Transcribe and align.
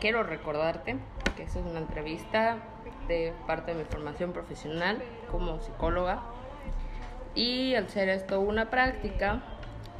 quiero 0.00 0.22
recordarte 0.22 0.96
que 1.36 1.42
esta 1.42 1.60
es 1.60 1.66
una 1.66 1.78
entrevista 1.78 2.58
de 3.06 3.32
parte 3.46 3.72
de 3.72 3.78
mi 3.78 3.84
formación 3.84 4.32
profesional 4.32 5.02
como 5.30 5.60
psicóloga. 5.60 6.22
Y 7.34 7.74
al 7.74 7.88
ser 7.88 8.08
esto 8.08 8.40
una 8.40 8.70
práctica, 8.70 9.42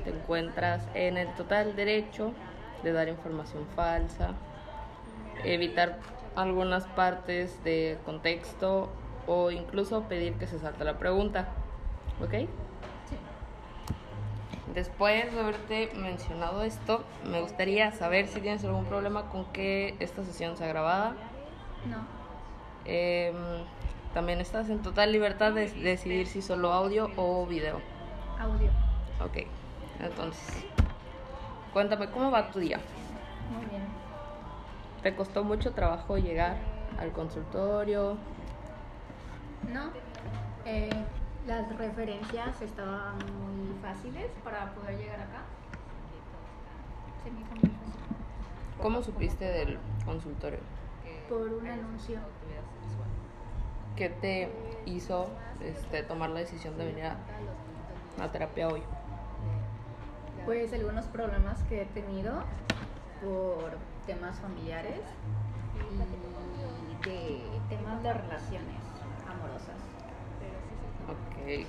te 0.05 0.11
encuentras 0.11 0.87
en 0.95 1.17
el 1.17 1.33
total 1.35 1.77
derecho 1.77 2.33
de 2.83 2.93
dar 2.93 3.09
información 3.09 3.67
falsa, 3.75 4.35
evitar 5.45 5.99
algunas 6.37 6.87
partes 6.87 7.63
de 7.65 7.99
contexto 8.05 8.91
o 9.27 9.51
incluso 9.51 10.05
pedir 10.05 10.35
que 10.35 10.47
se 10.47 10.59
salte 10.59 10.85
la 10.85 10.99
pregunta. 10.99 11.49
¿Ok? 12.23 12.49
Después 14.75 15.33
de 15.33 15.41
haberte 15.41 15.91
mencionado 15.97 16.63
esto, 16.63 17.05
me 17.31 17.41
gustaría 17.41 17.91
saber 17.93 18.29
si 18.29 18.41
tienes 18.41 18.65
algún 18.65 18.85
problema 18.85 19.31
con 19.31 19.47
que 19.47 19.97
esta 19.99 20.25
sesión 20.25 20.57
sea 20.57 20.69
grabada. 20.69 21.15
No. 21.87 22.07
Em, 22.85 23.35
también 24.15 24.41
estás 24.41 24.69
en 24.71 24.83
total 24.83 25.13
libertad 25.13 25.53
de 25.53 25.69
decidir 25.69 26.27
si 26.27 26.43
solo 26.43 26.73
audio 26.73 27.11
o 27.17 27.47
video. 27.47 27.81
Audio. 28.39 28.71
Ok, 29.25 29.47
entonces, 30.01 30.65
cuéntame, 31.73 32.11
¿cómo 32.11 32.31
va 32.31 32.51
tu 32.51 32.61
día? 32.61 32.79
Muy 33.53 33.65
bien. 33.67 33.83
¿Te 35.03 35.15
costó 35.15 35.45
mucho 35.45 35.73
trabajo 35.73 36.19
llegar 36.19 36.57
al 36.99 37.13
consultorio? 37.13 38.17
No. 39.73 39.91
Eh, 40.65 40.91
las 41.49 41.67
referencias 41.79 42.61
estaban 42.61 43.17
muy 43.17 43.75
fáciles 43.81 44.31
para 44.45 44.71
poder 44.75 44.99
llegar 44.99 45.21
acá. 45.21 45.43
Se 47.25 47.31
me 47.31 47.41
hizo 47.41 47.51
muy 47.53 47.71
fácil. 47.71 48.03
¿Cómo 48.83 49.03
supiste 49.03 49.47
del 49.47 49.79
consultorio? 50.05 50.61
Por 51.29 51.49
un 51.49 51.67
anuncio. 51.67 52.19
¿Qué 53.97 54.11
te 54.11 54.53
hizo 54.85 55.31
este, 55.61 56.03
tomar 56.03 56.31
la 56.31 56.41
decisión 56.41 56.77
de 56.77 56.85
venir 56.85 57.07
a, 57.07 57.17
a 58.23 58.31
terapia 58.31 58.69
hoy? 58.69 58.83
Pues 60.45 60.73
algunos 60.75 61.07
problemas 61.07 61.63
que 61.65 61.83
he 61.83 61.87
tenido 61.87 62.45
por 63.23 63.79
temas 64.07 64.39
familiares 64.39 65.01
y 65.91 67.09
de 67.09 67.41
temas 67.71 68.03
de 68.03 68.13
relaciones. 68.13 68.88
Ok. 71.43 71.67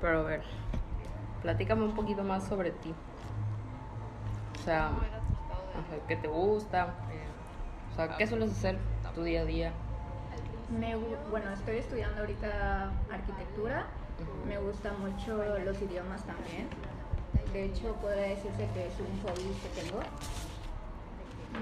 Pero 0.00 0.20
a 0.20 0.22
ver, 0.22 0.42
platícame 1.42 1.84
un 1.84 1.94
poquito 1.94 2.22
más 2.22 2.44
sobre 2.44 2.70
ti. 2.70 2.94
O 4.60 4.62
sea, 4.64 4.90
¿qué 6.08 6.16
te 6.16 6.28
gusta? 6.28 6.94
O 7.92 7.96
sea, 7.96 8.16
¿qué 8.16 8.26
sueles 8.26 8.50
hacer 8.50 8.78
tu 9.14 9.22
día 9.22 9.42
a 9.42 9.44
día? 9.44 9.72
Me, 10.78 10.96
bueno, 11.30 11.50
estoy 11.52 11.76
estudiando 11.76 12.20
ahorita 12.20 12.90
arquitectura. 13.12 13.86
Me 14.46 14.58
gustan 14.58 15.00
mucho 15.00 15.42
los 15.64 15.80
idiomas 15.82 16.24
también. 16.24 16.68
De 17.52 17.64
hecho, 17.64 17.94
podría 17.96 18.28
decirse 18.28 18.68
que 18.74 18.86
es 18.86 18.94
un 18.98 19.22
hobby 19.22 19.54
que 19.62 19.80
tengo. 19.80 20.00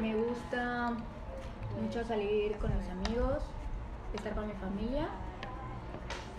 Me 0.01 0.15
gusta 0.15 0.95
mucho 1.81 2.05
salir 2.05 2.57
con 2.57 2.71
mis 2.79 2.89
amigos, 2.89 3.43
estar 4.15 4.35
con 4.35 4.47
mi 4.47 4.55
familia. 4.55 5.09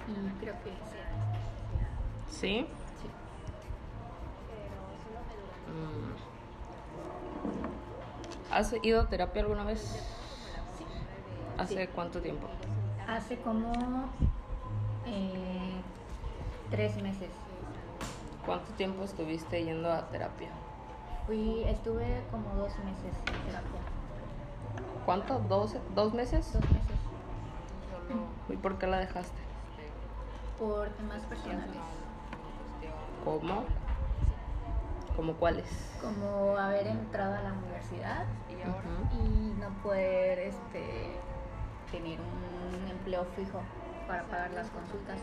Y 0.08 0.14
creo 0.40 0.54
que 0.64 0.70
sí. 0.72 0.98
¿Sí? 2.30 2.68
sí. 3.02 3.08
Mm. 5.72 6.14
¿Has 8.54 8.74
ido 8.84 9.02
a 9.02 9.10
terapia 9.10 9.42
alguna 9.42 9.64
vez? 9.64 9.82
Sí. 10.78 10.86
¿Hace 11.58 11.86
Sí. 11.86 11.92
cuánto 11.96 12.22
tiempo? 12.22 12.48
Hace 13.08 13.38
como 13.40 13.72
eh, 15.06 15.82
tres 16.70 17.02
meses. 17.02 17.30
¿Cuánto 18.46 18.72
tiempo 18.74 19.04
estuviste 19.04 19.64
yendo 19.64 19.92
a 19.92 20.08
terapia? 20.10 20.50
Fui, 21.26 21.64
estuve 21.64 22.22
como 22.32 22.50
dos 22.56 22.72
meses 22.80 23.14
en 23.28 23.42
terapia. 23.46 23.80
¿Cuánto? 25.06 25.40
¿Dos, 25.48 25.76
dos 25.96 26.14
meses? 26.14 26.52
Dos 26.54 26.62
meses. 26.64 26.98
¿Y 28.50 28.58
por 28.58 28.78
qué 28.78 28.88
la 28.88 29.00
dejaste? 29.00 29.42
Por 30.64 30.88
temas 30.92 31.22
personales. 31.24 31.82
¿Cómo? 33.26 33.66
¿Cómo 35.14 35.34
cuáles? 35.34 35.66
Como 36.00 36.56
haber 36.56 36.88
entrado 36.88 37.36
a 37.36 37.42
la 37.42 37.52
universidad 37.52 38.26
y 39.12 39.60
no 39.60 39.68
poder 39.84 40.40
este, 40.40 41.18
tener 41.92 42.18
un 42.22 42.88
empleo 42.88 43.26
fijo 43.36 43.62
para 44.08 44.24
pagar 44.24 44.52
las 44.52 44.70
consultas. 44.70 45.20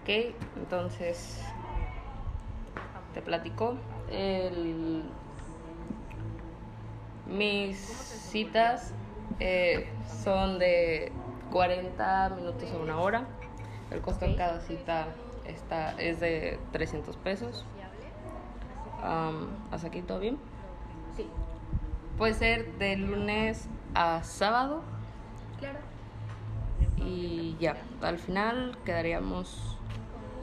Ok, 0.00 0.34
entonces 0.56 1.42
te 3.12 3.20
platico. 3.20 3.76
El, 4.10 5.04
mis 7.26 7.76
citas 7.78 8.94
eh, 9.40 9.88
son 10.22 10.58
de 10.58 11.12
40 11.50 12.30
minutos 12.30 12.70
a 12.72 12.76
una 12.78 12.98
hora. 12.98 13.26
El 13.90 14.00
costo 14.00 14.24
en 14.24 14.36
cada 14.36 14.60
cita 14.60 15.08
está, 15.44 15.92
es 16.00 16.20
de 16.20 16.58
300 16.72 17.16
pesos. 17.16 17.66
Am, 19.02 19.48
¿Hasta 19.70 19.88
aquí 19.88 20.02
todo 20.02 20.20
bien? 20.20 20.38
Sí, 21.16 21.28
Puede 22.16 22.34
ser 22.34 22.78
de 22.78 22.96
lunes 22.96 23.68
a 23.94 24.22
sábado 24.22 24.82
claro. 25.58 25.78
y 26.98 27.56
ya, 27.58 27.76
al 28.00 28.18
final 28.18 28.78
quedaríamos, 28.84 29.76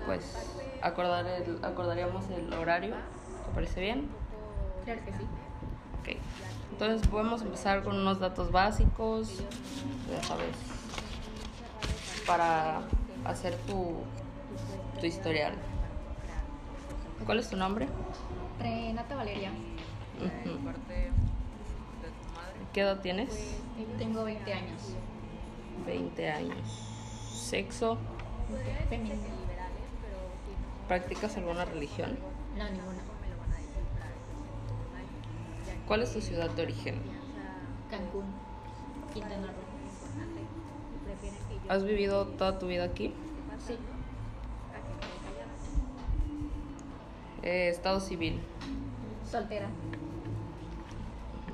pues, 0.05 0.59
acordar 0.81 1.25
el, 1.25 1.63
acordaríamos 1.63 2.29
el 2.31 2.53
horario. 2.53 2.95
¿Te 3.45 3.55
parece 3.55 3.81
bien? 3.81 4.09
Claro 4.83 5.01
que 5.05 5.11
sí. 5.13 5.23
Ok. 6.01 6.17
Entonces 6.81 7.05
podemos 7.09 7.41
empezar 7.41 7.83
con 7.83 7.97
unos 7.97 8.21
datos 8.21 8.53
básicos, 8.53 9.43
ya 10.09 10.23
sabes, 10.23 10.55
para 12.25 12.79
hacer 13.25 13.53
tu, 13.67 13.97
tu 14.97 15.05
historial. 15.05 15.55
¿Cuál 17.25 17.39
es 17.39 17.49
tu 17.49 17.57
nombre? 17.57 17.89
Renata 18.61 19.13
Valeria. 19.13 19.51
¿Qué 22.71 22.79
edad 22.79 23.01
tienes? 23.01 23.57
tengo 23.97 24.23
20 24.23 24.53
años. 24.53 24.81
20 25.85 26.31
años. 26.31 26.69
¿Sexo? 27.29 27.97
Femenina. 28.87 29.27
¿Practicas 30.87 31.35
alguna 31.35 31.65
religión? 31.65 32.17
No, 32.57 32.63
ninguna. 32.69 33.08
¿Cuál 35.89 36.03
es 36.03 36.13
tu 36.13 36.21
ciudad 36.21 36.51
de 36.51 36.61
origen? 36.61 37.01
Cancún, 37.89 38.25
Quintana 39.11 39.47
Roo. 39.47 39.63
¿Has 41.67 41.83
vivido 41.83 42.27
toda 42.27 42.59
tu 42.59 42.67
vida 42.67 42.83
aquí? 42.83 43.15
Sí, 43.65 43.79
Eh, 47.41 47.69
estado 47.69 47.99
civil. 48.01 48.39
soltera. 49.27 49.67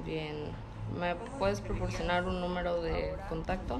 Bien. 0.05 0.51
¿Me 0.99 1.15
puedes 1.39 1.61
proporcionar 1.61 2.25
un 2.27 2.41
número 2.41 2.81
de 2.81 3.15
contacto? 3.29 3.79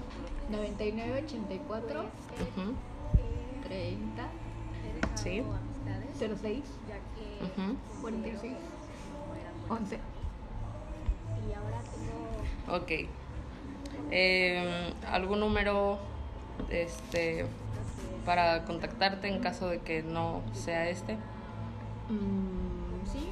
9984 0.50 2.00
Ujú. 2.04 2.76
30 3.68 4.30
Sí. 5.16 5.44
06 6.18 6.64
Ujú. 7.42 7.76
46 8.02 8.54
11. 9.68 10.00
Ok. 12.70 12.92
Eh, 14.12 14.94
¿Algún 15.10 15.40
número 15.40 15.98
este, 16.70 17.46
para 18.26 18.66
contactarte 18.66 19.28
en 19.28 19.40
caso 19.42 19.68
de 19.70 19.80
que 19.82 20.04
no 20.04 20.42
sea 20.54 20.90
este? 20.90 21.14
Mm, 22.10 23.06
sí, 23.12 23.32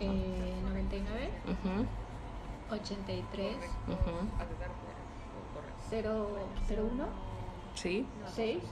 eh, 0.00 0.54
99 0.64 1.30
Ujú, 1.44 2.74
83 2.74 3.56
ujú. 3.86 4.28
0, 5.90 6.28
01 6.68 7.06
Sí, 7.74 8.06
6 8.34 8.62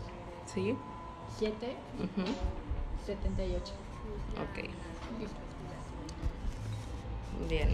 sí. 0.46 0.76
7 1.38 1.76
ujú. 1.98 2.26
78. 3.06 3.72
Ok. 4.42 4.68
Bien. 7.48 7.68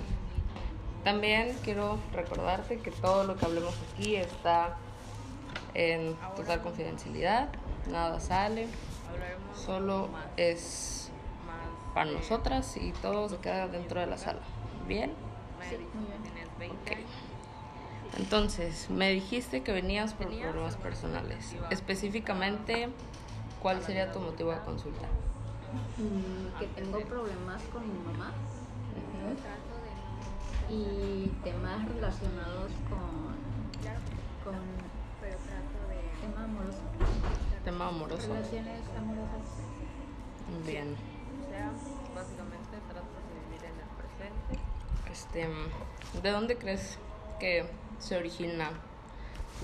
También 1.04 1.56
quiero 1.64 1.98
recordarte 2.12 2.78
que 2.78 2.90
todo 2.92 3.24
lo 3.24 3.36
que 3.36 3.44
hablemos 3.44 3.74
aquí 3.92 4.14
está 4.14 4.76
en 5.74 6.16
total 6.36 6.62
confidencialidad, 6.62 7.48
nada 7.90 8.20
sale, 8.20 8.68
solo 9.54 10.08
es 10.36 11.10
para 11.94 12.10
nosotras 12.10 12.76
y 12.76 12.92
todo 12.92 13.28
se 13.28 13.36
queda 13.38 13.66
dentro 13.68 14.00
de 14.00 14.06
la 14.06 14.16
sala. 14.16 14.40
¿Bien? 14.86 15.12
Sí, 15.68 15.76
muy 15.94 16.06
bien. 16.06 16.72
Ok. 16.72 18.18
Entonces, 18.18 18.90
me 18.90 19.10
dijiste 19.10 19.62
que 19.62 19.72
venías 19.72 20.12
por 20.14 20.28
problemas 20.28 20.76
personales. 20.76 21.54
Específicamente, 21.70 22.90
¿cuál 23.60 23.82
sería 23.82 24.12
tu 24.12 24.20
motivo 24.20 24.52
de 24.52 24.60
consulta? 24.60 25.06
Mm, 25.96 26.58
que 26.58 26.66
tengo 26.66 27.00
problemas 27.00 27.62
con 27.72 27.82
mi 27.82 27.98
mamá 28.04 28.32
y 30.70 31.28
temas 31.44 31.86
relacionados 31.88 32.70
con, 32.88 33.34
con 34.44 34.54
tema 36.20 36.44
amoroso, 36.44 36.78
Tema 37.64 37.88
amoroso. 37.88 38.28
relaciones 38.28 38.80
amorosas. 38.98 39.46
Bien. 40.66 40.96
Básicamente 42.14 42.76
tratas 42.88 43.04
de 43.28 43.34
vivir 43.44 43.64
en 43.64 43.76
el 43.80 43.88
presente. 43.96 44.58
Este, 45.10 46.20
¿de 46.22 46.30
dónde 46.30 46.56
crees 46.56 46.98
que 47.38 47.66
se 47.98 48.16
origina 48.16 48.70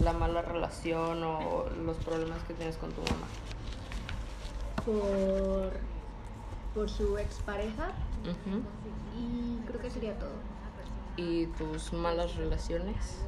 la 0.02 0.12
mala 0.12 0.42
relación 0.42 1.22
o 1.24 1.66
los 1.84 1.96
problemas 1.98 2.42
que 2.44 2.54
tienes 2.54 2.76
con 2.76 2.92
tu 2.92 3.00
mamá? 3.02 3.26
Por, 4.84 5.72
por 6.74 6.88
su 6.88 7.18
expareja 7.18 7.92
Ujú. 8.22 8.62
y 9.18 9.58
creo 9.66 9.80
que 9.80 9.90
sería 9.90 10.18
todo. 10.18 10.30
¿Y 11.18 11.46
tus 11.46 11.92
malas 11.92 12.36
relaciones? 12.36 13.18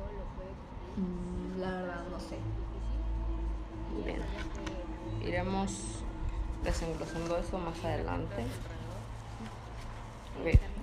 Mm, 0.96 1.60
La 1.60 1.72
verdad 1.72 2.04
no 2.08 2.20
sé. 2.20 2.36
Bien. 4.04 4.22
Iremos 5.26 6.04
desenglosando 6.62 7.36
eso 7.36 7.58
más 7.58 7.84
adelante. 7.84 8.44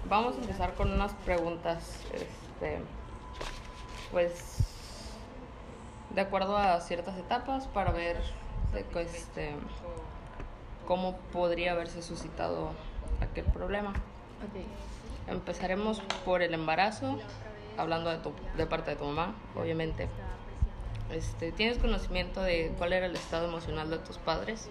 Vamos 0.09 0.35
a 0.35 0.41
empezar 0.41 0.73
con 0.73 0.91
unas 0.91 1.13
preguntas, 1.13 2.01
este, 2.13 2.81
pues, 4.11 4.57
de 6.13 6.21
acuerdo 6.21 6.57
a 6.57 6.81
ciertas 6.81 7.17
etapas 7.17 7.67
para 7.67 7.91
ver 7.91 8.17
de 8.73 8.85
este, 9.01 9.55
cómo 10.85 11.17
podría 11.31 11.71
haberse 11.71 12.01
suscitado 12.01 12.71
aquel 13.21 13.45
problema. 13.45 13.93
Empezaremos 15.27 16.01
por 16.25 16.41
el 16.41 16.53
embarazo, 16.53 17.19
hablando 17.77 18.09
de, 18.09 18.17
tu, 18.17 18.31
de 18.55 18.65
parte 18.65 18.91
de 18.91 18.97
tu 18.97 19.05
mamá, 19.05 19.35
obviamente. 19.55 20.07
Este, 21.11 21.51
¿Tienes 21.51 21.77
conocimiento 21.77 22.41
de 22.41 22.73
cuál 22.77 22.93
era 22.93 23.05
el 23.05 23.15
estado 23.15 23.47
emocional 23.47 23.89
de 23.89 23.99
tus 23.99 24.17
padres? 24.17 24.69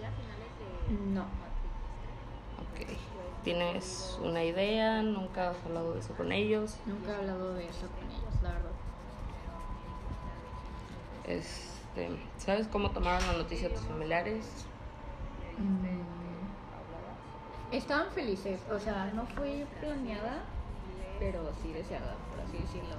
No. 1.13 1.23
Ok. 1.23 2.87
¿Tienes 3.43 4.19
una 4.21 4.43
idea? 4.43 5.01
¿Nunca 5.01 5.51
has 5.51 5.57
hablado 5.65 5.93
de 5.93 5.99
eso 5.99 6.13
con 6.15 6.31
ellos? 6.31 6.77
Nunca 6.85 7.11
he 7.11 7.15
hablado 7.15 7.53
de 7.53 7.65
eso 7.65 7.87
con 7.87 8.03
ellos, 8.09 8.43
la 8.43 8.49
verdad. 8.49 8.71
Este, 11.25 12.09
¿Sabes 12.37 12.67
cómo 12.67 12.91
tomaron 12.91 13.25
la 13.27 13.33
noticia 13.33 13.69
tus 13.69 13.81
familiares? 13.81 14.65
Mm, 15.57 16.16
Estaban 17.71 18.09
felices, 18.11 18.59
o 18.71 18.79
sea, 18.79 19.11
no 19.13 19.25
fue 19.25 19.65
planeada, 19.81 20.39
pero 21.19 21.51
sí 21.61 21.73
deseada, 21.73 22.15
por 22.31 22.39
así 22.45 22.57
decirlo. 22.57 22.95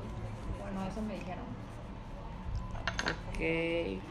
Bueno, 0.60 0.84
eso 0.86 1.00
me 1.02 1.14
dijeron. 1.14 1.44
Ok. 3.34 4.02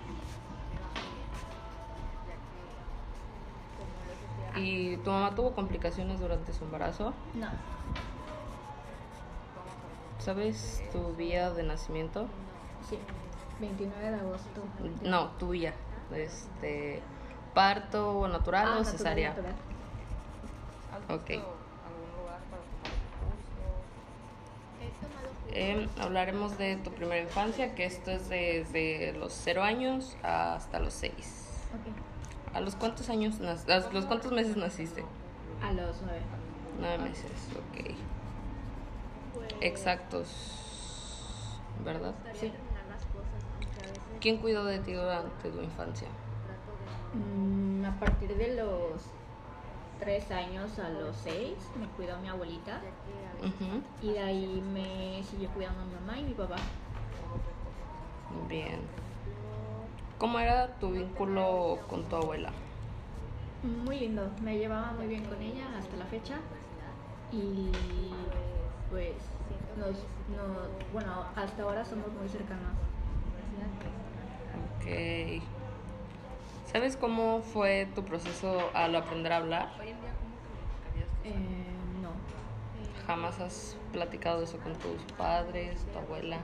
¿Y 4.55 4.97
tu 4.97 5.11
mamá 5.11 5.35
tuvo 5.35 5.53
complicaciones 5.53 6.19
durante 6.19 6.51
su 6.53 6.63
embarazo? 6.63 7.13
No, 7.35 7.47
¿Sabes 10.19 10.83
tu 10.91 11.13
vía 11.15 11.51
de 11.51 11.63
nacimiento? 11.63 12.27
sí, 12.89 12.97
29 13.61 14.09
de 14.09 14.15
agosto. 14.15 14.61
No, 15.03 15.27
tu 15.37 15.49
vía. 15.49 15.73
Este, 16.13 17.01
parto 17.53 18.27
natural 18.27 18.65
Ah, 18.67 18.71
o 18.71 18.75
natural, 18.77 18.97
cesárea. 18.97 19.29
natural. 19.29 19.53
¿Has 20.97 21.15
Ok. 21.15 21.29
visto 21.29 21.55
algún 21.85 22.11
lugar 22.19 22.39
para 22.49 22.61
tomar 22.63 23.37
cursos? 24.79 25.53
Eh, 25.53 25.87
hablaremos 25.99 26.57
de 26.57 26.75
tu 26.77 26.91
primera 26.91 27.21
infancia, 27.21 27.73
que 27.75 27.85
esto 27.85 28.11
es 28.11 28.29
desde 28.29 29.13
los 29.13 29.33
0 29.33 29.63
años 29.63 30.15
hasta 30.23 30.79
los 30.79 30.93
6. 30.93 31.69
Ok. 31.73 32.55
¿A 32.55 32.61
los 32.61 32.75
cuántos 32.75 33.09
años, 33.09 33.39
a 33.41 33.91
los 33.93 34.05
cuántos 34.05 34.31
meses 34.31 34.57
naciste? 34.57 35.05
A 35.61 35.71
los 35.71 36.01
9. 36.01 36.19
9 36.79 36.97
meses, 37.03 37.31
ok. 37.53 37.95
Exactos, 39.61 40.27
¿verdad? 41.83 42.13
Sí. 42.33 42.51
¿Quién 44.19 44.37
cuidó 44.37 44.65
de 44.65 44.79
ti 44.79 44.93
durante 44.93 45.49
tu 45.49 45.61
infancia? 45.61 46.07
Mm, 47.13 47.85
a 47.85 47.99
partir 47.99 48.35
de 48.35 48.55
los 48.55 49.01
3 49.99 50.29
años 50.31 50.77
a 50.79 50.89
los 50.89 51.15
6 51.17 51.57
me 51.79 51.87
cuidó 51.87 52.19
mi 52.19 52.27
abuelita 52.29 52.81
y 54.01 54.11
de 54.11 54.19
ahí 54.19 54.61
me 54.73 55.23
siguió 55.23 55.49
cuidando 55.49 55.85
mi 55.85 55.93
mamá 55.95 56.19
y 56.19 56.23
mi 56.23 56.33
papá. 56.33 56.57
Bien. 58.47 58.79
¿Cómo 60.17 60.39
era 60.39 60.67
tu 60.79 60.91
vínculo 60.91 61.79
con 61.87 62.03
tu 62.05 62.15
abuela? 62.15 62.51
Muy 63.63 63.99
lindo, 63.99 64.31
me 64.41 64.57
llevaba 64.57 64.93
muy 64.93 65.07
bien 65.07 65.25
con 65.25 65.41
ella 65.41 65.67
hasta 65.77 65.95
la 65.97 66.05
fecha 66.05 66.37
y 67.31 67.71
pues 68.89 69.15
nos, 69.77 69.97
nos- 70.29 70.93
bueno, 70.93 71.25
hasta 71.35 71.63
ahora 71.63 71.83
somos 71.83 72.11
muy 72.13 72.29
cercanos. 72.29 72.73
Ok. 74.79 75.43
¿Sabes 76.77 76.95
cómo 76.95 77.41
fue 77.41 77.87
tu 77.95 78.05
proceso 78.05 78.69
al 78.75 78.95
aprender 78.95 79.33
a 79.33 79.37
hablar? 79.37 79.71
Hoy 79.81 79.89
en 79.89 79.99
día, 79.99 80.11
¿cómo 80.21 80.35
te 81.23 81.27
Eh, 81.27 81.33
no, 82.03 82.11
¿Jamás 83.07 83.39
has 83.39 83.75
platicado 83.91 84.43
eso 84.43 84.59
con 84.59 84.75
tus 84.75 85.01
padres, 85.13 85.83
tu 85.91 85.97
abuela? 85.97 86.37
no, 86.37 86.43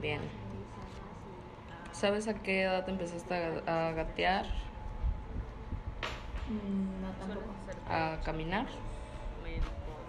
Bien. 0.00 0.22
¿Sabes 1.92 2.28
a 2.28 2.34
qué 2.42 2.62
edad 2.62 2.88
empezaste 2.88 3.34
a, 3.66 3.88
a 3.88 3.92
gatear, 3.92 4.46
Mm, 6.48 7.02
no 7.02 7.10
tampoco. 7.18 7.52
a 7.90 8.16
caminar? 8.24 8.64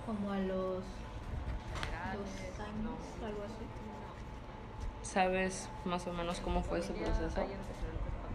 Como 0.05 0.31
a 0.31 0.39
los 0.39 0.85
dos 0.85 2.59
años, 2.61 2.93
algo 3.25 3.43
así. 3.43 3.65
¿Sabes 5.03 5.67
más 5.83 6.07
o 6.07 6.13
menos 6.13 6.39
cómo 6.39 6.63
fue 6.63 6.79
ese 6.79 6.93
proceso? 6.93 7.45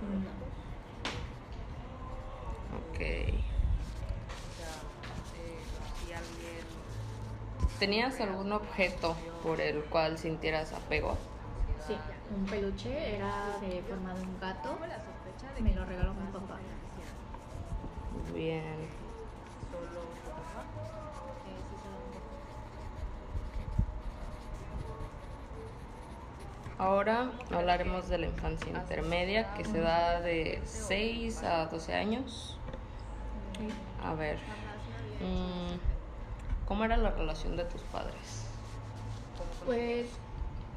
No. 0.02 0.46
Ok. 2.92 3.00
Eh, 3.00 3.42
¿Tenías 7.78 8.20
algún 8.20 8.52
objeto 8.52 9.16
por 9.42 9.60
el 9.60 9.84
cual 9.84 10.18
sintieras 10.18 10.72
apego? 10.72 11.16
Sí, 11.86 11.96
un 12.34 12.46
peluche 12.46 13.16
era 13.16 13.58
de 13.60 13.82
forma 13.82 14.14
de 14.14 14.22
un 14.22 14.40
gato. 14.40 14.78
Me 15.60 15.74
lo 15.74 15.84
regaló 15.84 16.14
mi 16.14 16.32
papá. 16.32 16.58
Bien. 18.34 19.05
Ahora 26.78 27.30
hablaremos 27.50 28.08
de 28.08 28.18
la 28.18 28.26
infancia 28.26 28.70
intermedia 28.70 29.54
que 29.54 29.64
se 29.64 29.80
da 29.80 30.20
de 30.20 30.60
6 30.64 31.42
a 31.42 31.66
12 31.66 31.94
años. 31.94 32.58
A 34.04 34.12
ver, 34.12 34.36
mm, 35.20 36.66
¿cómo 36.66 36.84
era 36.84 36.98
la 36.98 37.10
relación 37.12 37.56
de 37.56 37.64
tus 37.64 37.80
padres? 37.82 38.46
Pues 39.64 40.06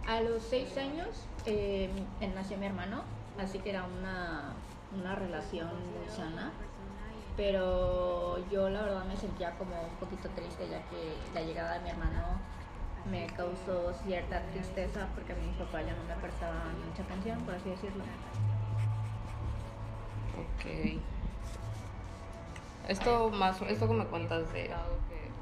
a 0.07 0.21
los 0.21 0.41
seis 0.41 0.75
años 0.77 1.09
él 1.45 1.91
nació 2.33 2.57
mi 2.57 2.65
hermano, 2.65 3.03
así 3.37 3.59
que 3.59 3.71
era 3.71 3.83
una, 3.83 4.53
una 4.97 5.15
relación 5.15 5.69
sana. 6.07 6.51
Pero 7.35 8.37
yo 8.49 8.69
la 8.69 8.81
verdad 8.81 9.05
me 9.05 9.15
sentía 9.15 9.51
como 9.57 9.81
un 9.81 9.95
poquito 9.99 10.29
triste 10.29 10.67
ya 10.69 10.81
que 10.89 11.15
la 11.33 11.41
llegada 11.41 11.75
de 11.75 11.81
mi 11.81 11.89
hermano 11.89 12.39
me 13.09 13.27
causó 13.27 13.93
cierta 14.05 14.41
tristeza 14.51 15.07
porque 15.15 15.33
a 15.33 15.35
mi 15.35 15.47
papá 15.57 15.81
ya 15.81 15.93
no 15.95 16.03
me 16.03 16.15
prestaba 16.21 16.63
mucha 16.87 17.03
atención, 17.03 17.39
por 17.41 17.55
así 17.55 17.69
decirlo. 17.69 18.03
Ok. 20.37 21.01
Esto 22.87 23.29
más, 23.29 23.61
esto 23.63 23.87
que 23.87 23.93
me 23.93 24.05
cuentas 24.05 24.51
de 24.53 24.71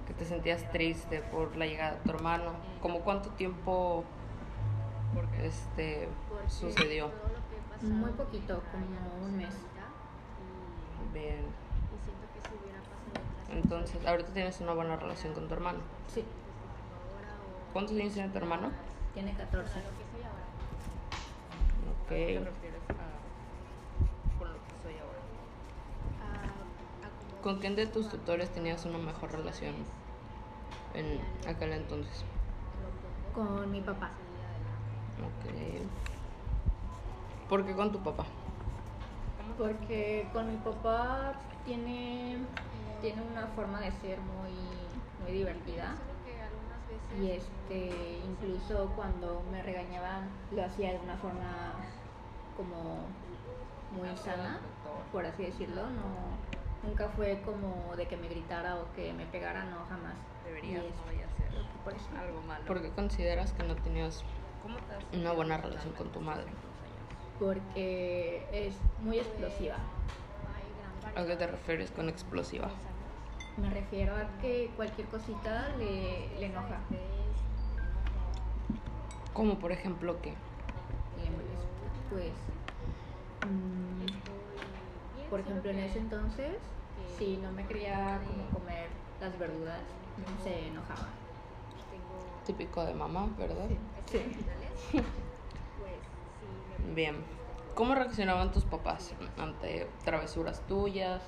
que 0.05 0.13
te 0.13 0.25
sentías 0.25 0.69
triste 0.71 1.21
por 1.21 1.55
la 1.57 1.65
llegada 1.65 1.95
de 1.95 1.99
tu 1.99 2.11
hermano, 2.11 2.53
¿como 2.81 3.01
cuánto 3.01 3.29
tiempo 3.31 4.03
este 5.43 6.07
sucedió? 6.47 7.11
Muy 7.81 8.11
poquito, 8.11 8.61
como 8.71 9.25
un 9.25 9.37
mes. 9.37 9.53
Bien. 11.13 11.45
Entonces, 13.51 14.05
ahorita 14.05 14.33
tienes 14.33 14.59
una 14.61 14.73
buena 14.73 14.95
relación 14.97 15.33
con 15.33 15.47
tu 15.47 15.53
hermano. 15.53 15.79
Sí, 16.13 16.23
¿Cuántos 17.77 17.95
años 17.95 18.13
tiene 18.13 18.29
tu 18.29 18.39
hermano? 18.39 18.71
tiene 19.13 19.35
14. 19.35 19.69
Ok. 19.69 19.75
¿A 22.05 22.07
qué 22.07 22.39
te 22.39 22.39
refieres 22.39 22.81
a 22.89 24.39
con 24.39 24.51
lo 24.51 24.55
que 24.55 24.73
soy 24.81 24.95
ahora? 24.97 25.19
¿Con 27.43 27.59
quién 27.59 27.75
de 27.75 27.85
tus 27.85 28.09
tutores 28.09 28.49
tenías 28.49 28.83
una 28.85 28.97
mejor 28.97 29.31
relación 29.31 29.75
en 30.95 31.21
aquel 31.47 31.71
entonces? 31.71 32.25
Con 33.35 33.69
mi 33.69 33.81
papá. 33.81 34.09
Ok. 35.19 35.53
¿Por 37.47 37.63
qué 37.63 37.75
con 37.75 37.91
tu 37.91 37.99
papá? 37.99 38.25
Porque 39.55 40.27
con 40.33 40.49
mi 40.49 40.57
papá 40.57 41.35
tiene, 41.63 42.37
tiene 43.01 43.21
una 43.21 43.45
forma 43.49 43.79
de 43.81 43.91
ser 43.91 44.17
muy, 44.19 44.55
muy 45.21 45.31
divertida. 45.31 45.95
Y 47.19 47.31
este, 47.31 48.19
incluso 48.25 48.91
cuando 48.95 49.41
me 49.51 49.63
regañaban, 49.63 50.29
lo 50.51 50.63
hacía 50.63 50.91
de 50.91 50.99
una 50.99 51.17
forma 51.17 51.73
como 52.55 53.05
muy 53.91 54.15
sana, 54.17 54.59
por 55.11 55.25
así 55.25 55.43
decirlo. 55.43 55.83
No, 55.83 56.87
nunca 56.87 57.09
fue 57.09 57.41
como 57.45 57.95
de 57.95 58.07
que 58.07 58.17
me 58.17 58.27
gritara 58.27 58.75
o 58.75 58.93
que 58.93 59.13
me 59.13 59.25
pegara, 59.25 59.63
no, 59.65 59.85
jamás. 59.89 60.15
Deberías, 60.45 60.83
no 60.83 61.05
vaya 61.05 61.25
a 61.25 61.37
ser 61.37 61.47
por 61.83 61.93
eso. 61.93 62.07
algo 62.19 62.41
malo. 62.41 62.65
¿Por 62.65 62.81
qué 62.81 62.89
consideras 62.91 63.53
que 63.53 63.63
no 63.63 63.75
tenías 63.75 64.23
¿Cómo 64.61 64.77
te 64.79 64.95
has 64.95 65.03
una 65.13 65.31
buena 65.31 65.57
relación 65.57 65.93
con 65.93 66.11
tu 66.11 66.19
madre? 66.19 66.45
Porque 67.39 68.45
es 68.51 68.75
muy 69.01 69.19
explosiva. 69.19 69.77
¿A 71.15 71.25
qué 71.25 71.35
te 71.35 71.47
refieres 71.47 71.91
con 71.91 72.09
explosiva? 72.09 72.69
Me 73.57 73.69
refiero 73.71 74.15
a 74.15 74.27
que 74.39 74.71
cualquier 74.75 75.07
cosita 75.07 75.69
le, 75.77 76.39
le 76.39 76.45
enoja. 76.45 76.79
Como 79.33 79.57
por 79.59 79.71
ejemplo 79.71 80.17
molesta. 81.31 81.67
Pues, 82.09 82.33
mm, 83.49 84.05
por 85.29 85.39
ejemplo, 85.39 85.71
en 85.71 85.79
ese 85.79 85.99
entonces, 85.99 86.55
si 87.17 87.37
no 87.37 87.51
me 87.51 87.65
quería 87.65 88.21
como 88.25 88.49
comer 88.49 88.89
las 89.19 89.37
verduras, 89.37 89.81
se 90.43 90.67
enojaba. 90.67 91.09
típico 92.45 92.85
de 92.85 92.93
mamá, 92.93 93.27
¿verdad? 93.37 93.67
Sí. 94.05 94.21
Bien. 96.95 97.25
¿Cómo 97.75 97.93
reaccionaban 97.93 98.51
tus 98.51 98.63
papás 98.63 99.13
ante 99.37 99.87
travesuras 100.03 100.65
tuyas? 100.65 101.21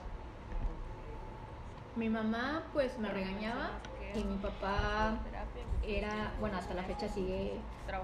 Mi 1.96 2.10
mamá 2.10 2.64
pues 2.74 2.98
me 3.00 3.10
regañaba 3.10 3.72
y 4.16 4.24
mi 4.24 4.38
papá 4.38 5.18
era, 5.84 6.34
bueno, 6.40 6.58
hasta 6.58 6.74
la 6.74 6.84
fecha 6.84 7.08
sigue 7.08 7.60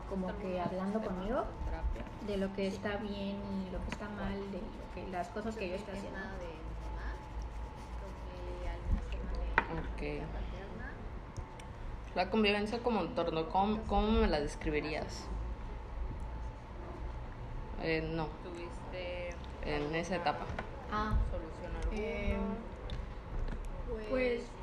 como 0.09 0.27
que 0.39 0.59
hablando 0.59 1.01
conmigo 1.01 1.45
de 2.25 2.37
lo 2.37 2.53
que 2.53 2.67
está 2.67 2.97
bien 2.97 3.37
y 3.37 3.71
lo 3.71 3.83
que 3.83 3.91
está 3.91 4.09
mal, 4.09 4.33
de 4.51 4.57
lo 4.59 4.93
que, 4.93 5.07
las 5.11 5.29
cosas 5.29 5.55
que 5.55 5.69
yo 5.69 5.75
estoy 5.75 5.95
haciendo. 5.95 6.19
Ok. 9.71 10.23
La 12.15 12.29
convivencia 12.29 12.79
como 12.79 13.01
entorno, 13.01 13.49
¿cómo, 13.49 13.81
cómo 13.83 14.11
me 14.11 14.27
la 14.27 14.39
describirías? 14.39 15.27
Eh, 17.81 18.01
no, 18.13 18.27
¿Tuviste 18.41 19.35
en 19.65 19.93
esa 19.93 20.15
etapa. 20.15 20.45
Ah, 20.91 21.17
solución 24.03 24.03
alguna? 24.03 24.03
eh, 24.03 24.07
pues 24.09 24.55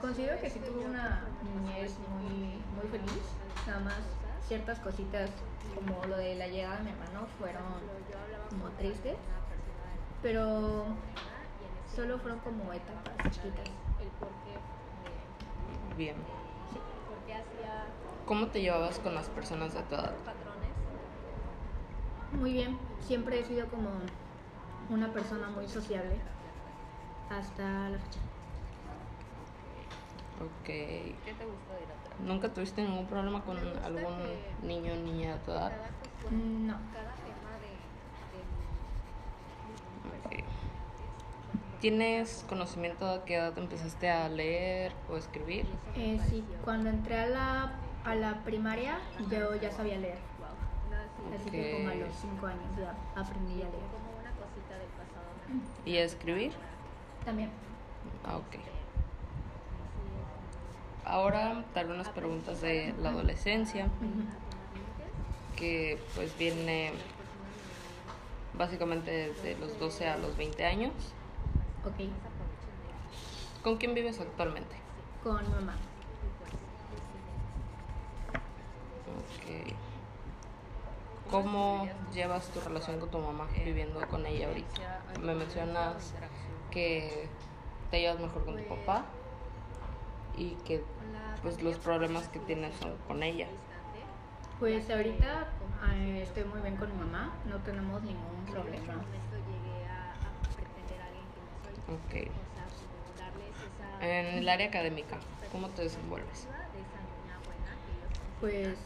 considero 0.00 0.40
que 0.40 0.50
sí 0.50 0.60
tuve 0.60 0.84
una 0.84 1.38
niñez 1.40 1.98
muy, 1.98 2.64
muy 2.74 2.88
feliz, 2.88 3.42
nada 3.64 3.80
más 3.80 4.20
ciertas 4.40 4.80
cositas 4.80 5.46
como 5.74 6.06
lo 6.06 6.16
de 6.16 6.34
la 6.36 6.48
llegada 6.48 6.78
de 6.78 6.84
mi 6.84 6.90
hermano 6.90 7.26
fueron 7.28 7.92
como 8.48 8.74
tristes, 8.76 9.18
pero 10.20 11.02
solo 11.84 12.18
fueron 12.18 12.40
como 12.40 12.72
etapas 12.72 13.28
chiquitas. 13.30 13.70
Bien. 15.94 16.28
¿Cómo 18.24 18.50
te 18.50 18.60
llevabas 18.60 18.98
con 18.98 19.14
las 19.14 19.30
personas 19.30 19.72
de 19.74 19.82
tu 19.84 19.94
edad? 19.94 20.26
Muy 22.30 22.52
bien, 22.52 22.94
siempre 22.98 23.40
he 23.40 23.44
sido 23.44 23.68
como 23.68 24.18
una 24.88 25.12
persona 25.12 25.48
muy 25.50 25.68
sociable 25.68 26.30
hasta 27.28 27.88
la 27.90 27.98
fecha. 28.00 28.20
Ok. 30.40 30.66
¿Qué 30.66 31.16
te 31.38 31.44
gusta 31.44 31.74
de 31.74 31.82
ir 31.82 31.88
a 31.90 32.02
terapia? 32.02 32.26
¿Nunca 32.26 32.52
tuviste 32.52 32.82
ningún 32.82 33.06
problema 33.06 33.42
con 33.42 33.56
algún 33.58 34.16
niño 34.62 34.92
o 34.92 34.96
niña 34.96 35.32
de 35.34 35.38
tu 35.40 35.50
edad? 35.52 35.72
Mm, 36.30 36.66
No, 36.66 36.74
Ok. 40.24 40.44
¿Tienes 41.80 42.44
conocimiento 42.48 43.18
de 43.18 43.24
qué 43.24 43.34
edad 43.36 43.56
empezaste 43.58 44.10
a 44.10 44.28
leer 44.28 44.92
o 45.10 45.16
escribir? 45.16 45.66
eh, 45.94 46.18
sí, 46.28 46.44
cuando 46.64 46.88
entré 46.90 47.18
a 47.18 47.26
la, 47.26 47.72
a 48.04 48.14
la 48.14 48.42
primaria 48.44 48.98
yo 49.30 49.54
ya 49.56 49.70
sabía 49.70 49.98
leer. 49.98 50.18
Así 51.34 51.50
que 51.50 51.72
como 51.72 51.88
a 51.88 51.94
los 51.94 52.14
5 52.14 52.46
años 52.46 52.64
ya 52.78 52.94
aprendí 53.14 53.54
a 53.62 53.68
leer. 53.68 54.06
¿Y 55.84 55.96
a 55.98 56.04
escribir? 56.04 56.52
También. 57.24 57.50
Ah, 58.24 58.36
ok. 58.38 58.56
Ahora 61.06 61.64
tal 61.72 61.90
unas 61.90 62.08
preguntas 62.08 62.60
de 62.60 62.92
la 63.00 63.10
adolescencia, 63.10 63.88
que 65.54 66.00
pues 66.16 66.36
viene 66.36 66.92
básicamente 68.54 69.10
desde 69.28 69.56
los 69.58 69.78
12 69.78 70.08
a 70.08 70.16
los 70.18 70.36
20 70.36 70.64
años. 70.66 70.92
Ok, 71.84 72.08
¿Con 73.62 73.76
quién 73.76 73.94
vives 73.94 74.20
actualmente? 74.20 74.74
con 75.22 75.48
mamá. 75.50 75.74
Ok. 79.06 79.72
¿Cómo 81.30 81.88
llevas 82.12 82.48
tu 82.50 82.60
relación 82.60 83.00
con 83.00 83.10
tu 83.10 83.18
mamá 83.18 83.46
viviendo 83.64 84.00
con 84.08 84.24
ella 84.26 84.48
ahorita? 84.48 85.02
Me 85.20 85.34
mencionas 85.34 86.14
que 86.70 87.28
te 87.90 88.00
llevas 88.00 88.20
mejor 88.20 88.44
con 88.44 88.56
tu 88.56 88.64
papá 88.68 89.04
y 90.36 90.50
que 90.64 90.82
pues 91.42 91.62
los 91.62 91.76
problemas 91.78 92.28
que 92.28 92.38
tienes 92.40 92.74
son 92.76 92.96
con 93.08 93.22
ella. 93.22 93.46
Pues 94.58 94.88
ahorita 94.90 95.48
eh, 95.94 96.22
estoy 96.22 96.44
muy 96.44 96.60
bien 96.60 96.76
con 96.76 96.90
mi 96.90 96.98
mamá, 96.98 97.34
no 97.46 97.58
tenemos 97.58 98.02
ningún 98.02 98.44
problema. 98.50 98.94
Ok. 101.88 102.30
En 104.00 104.26
el 104.26 104.48
área 104.48 104.68
académica, 104.68 105.18
¿cómo 105.52 105.68
te 105.70 105.82
desenvuelves? 105.82 106.48
Pues 108.40 108.76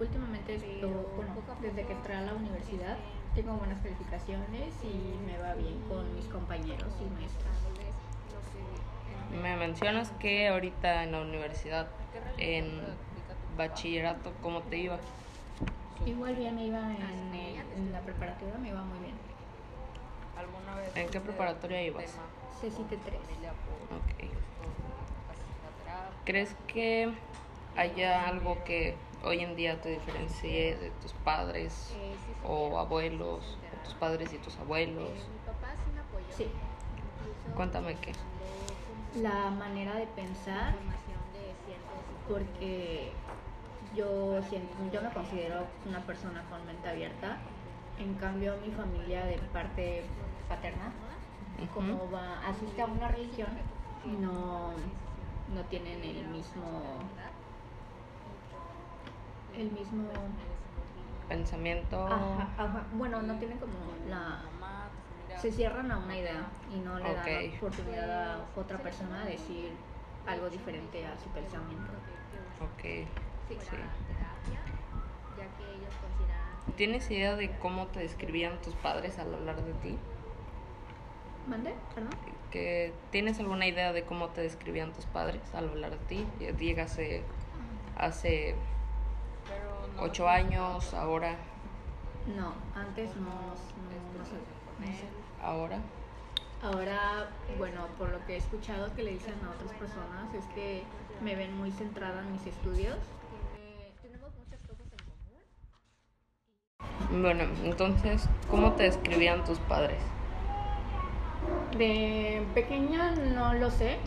últimamente, 0.00 0.54
esto, 0.54 0.88
bueno, 1.16 1.34
desde 1.60 1.86
que 1.86 1.92
entré 1.92 2.14
a 2.14 2.22
la 2.22 2.34
universidad, 2.34 2.96
tengo 3.34 3.54
buenas 3.54 3.82
calificaciones 3.82 4.74
y 4.82 5.18
me 5.26 5.38
va 5.38 5.54
bien 5.54 5.80
con 5.88 6.14
mis 6.14 6.26
compañeros 6.26 6.92
y 7.00 7.04
maestros. 7.14 7.73
Me 9.42 9.56
mencionas 9.56 10.10
que 10.20 10.48
ahorita 10.48 11.02
en 11.04 11.12
la 11.12 11.20
universidad, 11.20 11.88
en 12.38 12.82
bachillerato, 13.56 14.32
¿cómo 14.42 14.62
te 14.62 14.78
iba? 14.78 14.98
Igual 16.06 16.34
bien 16.36 16.54
me 16.54 16.66
iba 16.66 16.80
en, 16.80 17.34
en 17.34 17.92
la 17.92 18.00
preparatoria, 18.00 18.54
me 18.58 18.68
iba 18.68 18.82
muy 18.82 18.98
bien. 18.98 19.14
¿Alguna 20.36 20.74
vez 20.76 20.96
¿En 20.96 21.08
qué 21.08 21.20
preparatoria 21.20 21.82
ibas? 21.82 22.04
tema 22.04 22.22
CCT 22.60 23.04
3. 23.04 23.20
familia 23.20 23.52
por 23.52 23.96
Ok. 23.98 24.30
¿Crees 26.24 26.54
que 26.66 27.12
haya 27.76 28.28
algo 28.28 28.62
que 28.64 28.96
hoy 29.24 29.40
en 29.40 29.56
día 29.56 29.80
te 29.80 29.90
diferencie 29.90 30.76
de 30.76 30.90
tus 31.02 31.12
padres 31.12 31.94
o 32.44 32.78
abuelos, 32.78 33.58
o 33.72 33.84
tus 33.84 33.94
padres 33.94 34.32
y 34.32 34.38
tus 34.38 34.56
abuelos? 34.58 35.10
Sí, 36.30 36.48
Cuéntame 37.54 37.96
qué. 37.96 38.12
La 39.16 39.50
manera 39.50 39.94
de 39.96 40.06
pensar, 40.08 40.74
porque 42.28 43.12
yo, 43.94 44.42
siento, 44.42 44.74
yo 44.92 45.02
me 45.02 45.10
considero 45.10 45.66
una 45.86 46.00
persona 46.00 46.42
con 46.50 46.64
mente 46.66 46.88
abierta. 46.88 47.38
En 47.98 48.14
cambio, 48.14 48.56
mi 48.64 48.72
familia 48.72 49.24
de 49.26 49.38
parte 49.52 50.04
paterna, 50.48 50.92
como 51.72 52.10
va, 52.10 52.40
asiste 52.46 52.82
a 52.82 52.86
una 52.86 53.08
religión, 53.08 53.48
no, 54.20 54.72
no 55.54 55.60
tienen 55.70 56.02
el 56.02 56.26
mismo, 56.28 56.64
el 59.56 59.70
mismo, 59.70 60.08
Pensamiento. 61.28 62.06
ajá, 62.06 62.48
ajá, 62.58 62.84
bueno, 62.92 63.22
no 63.22 63.38
tienen 63.38 63.58
como 63.58 63.72
la, 64.08 64.42
se 65.40 65.52
cierran 65.52 65.90
a 65.90 65.98
una 65.98 66.16
idea 66.16 66.46
y 66.74 66.78
no 66.80 66.98
le 66.98 67.04
dan 67.04 67.18
Ok. 67.20 67.26
la 67.26 67.56
oportunidad 67.56 68.34
a 68.34 68.44
otra 68.56 68.78
persona 68.78 69.24
de 69.24 69.32
decir 69.32 69.70
algo 70.26 70.48
diferente 70.48 71.04
a 71.06 71.16
su 71.18 71.28
pensamiento. 71.30 71.92
Ok. 72.60 72.82
Sí, 73.48 73.76
¿Tienes 76.76 77.08
idea 77.10 77.36
de 77.36 77.50
cómo 77.58 77.86
te 77.86 78.00
describían 78.00 78.60
tus 78.62 78.74
padres 78.74 79.18
al 79.18 79.32
hablar 79.32 79.56
de 79.56 79.72
ti? 79.74 79.96
¿Mande? 81.48 81.74
¿Perdón? 81.94 82.14
que 82.50 82.94
tienes 83.10 83.40
alguna 83.40 83.66
idea 83.66 83.92
de 83.92 84.04
cómo 84.04 84.28
te 84.28 84.40
describían 84.40 84.92
tus 84.92 85.04
padres 85.06 85.40
al 85.54 85.68
hablar 85.68 85.90
de 85.90 85.98
ti. 86.06 86.26
Dígase 86.56 87.24
hace 87.98 88.54
ocho 89.98 90.28
años, 90.28 90.94
ahora, 90.94 91.36
No, 92.36 92.52
antes 92.76 93.14
no, 93.16 93.24
no, 93.24 94.18
no 94.18 94.24
sé. 94.24 94.36
no 94.78 94.86
sé. 94.86 95.23
Ahora. 95.44 95.78
Ahora, 96.62 97.28
bueno, 97.58 97.86
por 97.98 98.08
lo 98.08 98.24
que 98.26 98.34
he 98.34 98.36
escuchado 98.38 98.94
que 98.94 99.02
le 99.02 99.12
dicen 99.12 99.34
a 99.44 99.50
otras 99.50 99.72
personas 99.78 100.32
es 100.34 100.44
que 100.54 100.82
me 101.20 101.34
ven 101.36 101.56
muy 101.58 101.70
centrada 101.70 102.20
en 102.22 102.32
mis 102.32 102.46
estudios. 102.46 102.96
tiene- 103.30 103.92
tenemos 104.02 104.30
muchas 104.38 104.60
cosas 104.62 104.86
en 104.92 104.98
común. 107.10 107.22
Bueno, 107.22 107.44
entonces, 107.64 108.28
¿cómo 108.50 108.72
te 108.72 108.84
describían 108.84 109.44
tus 109.44 109.58
padres? 109.60 110.00
De 111.76 112.42
pequeña 112.54 113.12
no 113.34 113.52
lo 113.54 113.70
sé, 113.70 113.98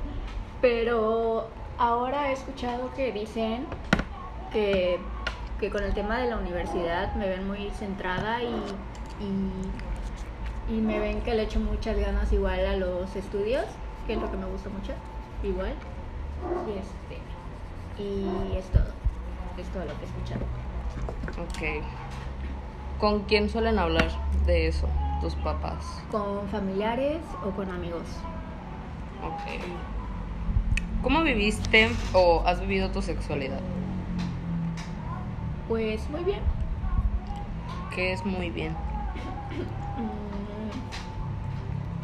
pero 0.61 1.47
ahora 1.77 2.29
he 2.29 2.33
escuchado 2.33 2.91
que 2.95 3.11
dicen 3.11 3.65
que, 4.51 4.99
que 5.59 5.69
con 5.69 5.83
el 5.83 5.93
tema 5.93 6.17
de 6.19 6.29
la 6.29 6.37
universidad 6.37 7.13
me 7.15 7.27
ven 7.27 7.45
muy 7.45 7.69
centrada 7.71 8.41
y, 8.41 8.47
y, 9.21 9.51
y 10.69 10.73
me 10.81 10.99
ven 10.99 11.21
que 11.21 11.33
le 11.33 11.43
echo 11.43 11.59
muchas 11.59 11.97
ganas 11.97 12.31
igual 12.33 12.65
a 12.65 12.75
los 12.75 13.15
estudios, 13.15 13.65
que 14.05 14.13
es 14.13 14.19
lo 14.19 14.29
que 14.29 14.37
me 14.37 14.45
gusta 14.45 14.69
mucho, 14.69 14.93
igual. 15.43 15.73
Y 16.67 16.77
este 16.77 17.27
y 17.99 18.55
es 18.55 18.65
todo, 18.69 18.91
es 19.57 19.67
todo 19.69 19.85
lo 19.85 19.93
que 19.97 20.05
he 20.05 20.07
escuchado. 20.07 20.45
Ok. 21.41 21.83
¿Con 22.99 23.23
quién 23.23 23.49
suelen 23.49 23.79
hablar 23.79 24.09
de 24.45 24.67
eso 24.67 24.87
tus 25.21 25.35
papás? 25.35 25.83
¿Con 26.11 26.47
familiares 26.49 27.21
o 27.45 27.51
con 27.51 27.69
amigos? 27.71 28.07
Ok. 29.23 29.61
¿Cómo 31.01 31.23
viviste 31.23 31.89
o 32.13 32.43
has 32.45 32.59
vivido 32.59 32.89
tu 32.91 33.01
sexualidad? 33.01 33.61
Pues 35.67 36.09
muy 36.09 36.23
bien. 36.23 36.41
Que 37.93 38.13
es 38.13 38.25
muy 38.25 38.49
bien. 38.49 38.75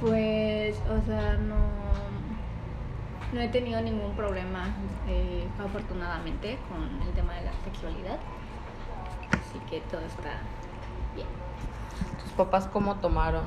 Pues, 0.04 0.84
o 0.86 1.02
sea, 1.02 1.38
no, 1.38 2.10
no 3.32 3.42
he 3.42 3.50
tenido 3.50 3.82
ningún 3.82 4.16
problema, 4.16 4.76
eh, 5.06 5.54
afortunadamente, 5.58 6.62
con 6.62 7.02
el 7.02 7.14
tema 7.14 7.36
de 7.36 7.44
la 7.44 7.60
sexualidad. 7.60 8.20
Así 9.30 9.60
que 9.62 9.82
todo 9.82 10.02
está 10.06 10.56
bien. 11.12 11.28
¿Tus 12.18 12.32
papás 12.34 12.68
cómo 12.68 13.00
tomaron 13.02 13.46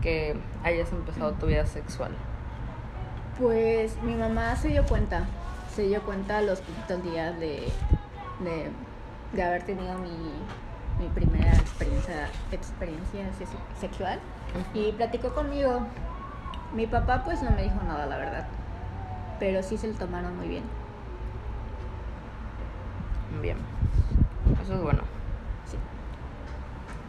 que 0.00 0.44
hayas 0.62 0.92
empezado 0.92 1.38
tu 1.38 1.46
vida 1.46 1.66
sexual? 1.66 2.12
Pues 3.32 4.00
mi 4.02 4.16
mamá 4.16 4.54
se 4.56 4.68
dio 4.68 4.86
cuenta, 4.88 5.42
se 5.66 5.82
dio 5.82 6.04
cuenta 6.04 6.38
a 6.38 6.42
los 6.42 6.62
poquitos 6.62 7.02
días 7.02 7.36
de, 7.38 7.84
de, 8.38 8.76
de 9.32 9.42
haber 9.42 9.64
tenido 9.64 9.98
mi, 9.98 10.54
mi 10.98 11.08
primera 11.10 11.58
experiencia, 11.58 12.46
experiencia 12.50 13.32
se- 13.32 13.46
sexual 13.72 14.20
y 14.72 14.92
platicó 14.92 15.34
conmigo. 15.34 15.80
Mi 16.74 16.86
papá 16.86 17.22
pues 17.24 17.42
no 17.42 17.50
me 17.50 17.62
dijo 17.62 17.80
nada, 17.86 18.06
la 18.06 18.16
verdad, 18.16 18.46
pero 19.38 19.62
sí 19.62 19.76
se 19.76 19.88
lo 19.88 19.94
tomaron 19.94 20.36
muy 20.36 20.48
bien. 20.48 20.64
Bien. 23.40 23.56
Eso 24.62 24.74
es 24.74 24.82
bueno. 24.82 25.02
Sí. 25.66 25.76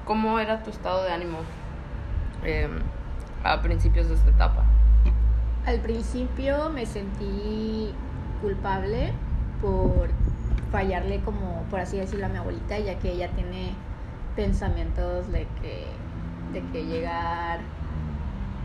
¿Cómo 0.05 0.39
era 0.39 0.63
tu 0.63 0.69
estado 0.69 1.03
de 1.03 1.11
ánimo 1.11 1.39
eh, 2.43 2.69
a 3.43 3.61
principios 3.61 4.09
de 4.09 4.15
esta 4.15 4.29
etapa? 4.29 4.63
Al 5.65 5.79
principio 5.79 6.69
me 6.69 6.85
sentí 6.85 7.93
culpable 8.41 9.13
por 9.61 10.09
fallarle 10.71 11.21
como, 11.21 11.63
por 11.71 11.79
así 11.79 11.97
decirlo, 11.97 12.25
a 12.25 12.29
mi 12.29 12.37
abuelita, 12.37 12.77
ya 12.77 12.99
que 12.99 13.11
ella 13.11 13.29
tiene 13.29 13.73
pensamientos 14.35 15.31
de 15.31 15.47
que, 15.61 15.87
de 16.53 16.61
que 16.71 16.85
llegar, 16.85 17.59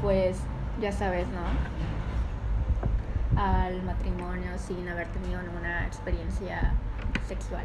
pues, 0.03 0.39
ya 0.81 0.93
sabes, 0.93 1.27
¿no? 1.29 1.41
Al 3.41 3.83
matrimonio 3.83 4.59
sin 4.59 4.89
haber 4.89 5.09
tenido 5.09 5.41
ninguna 5.43 5.87
experiencia 5.87 6.75
sexual. 7.27 7.65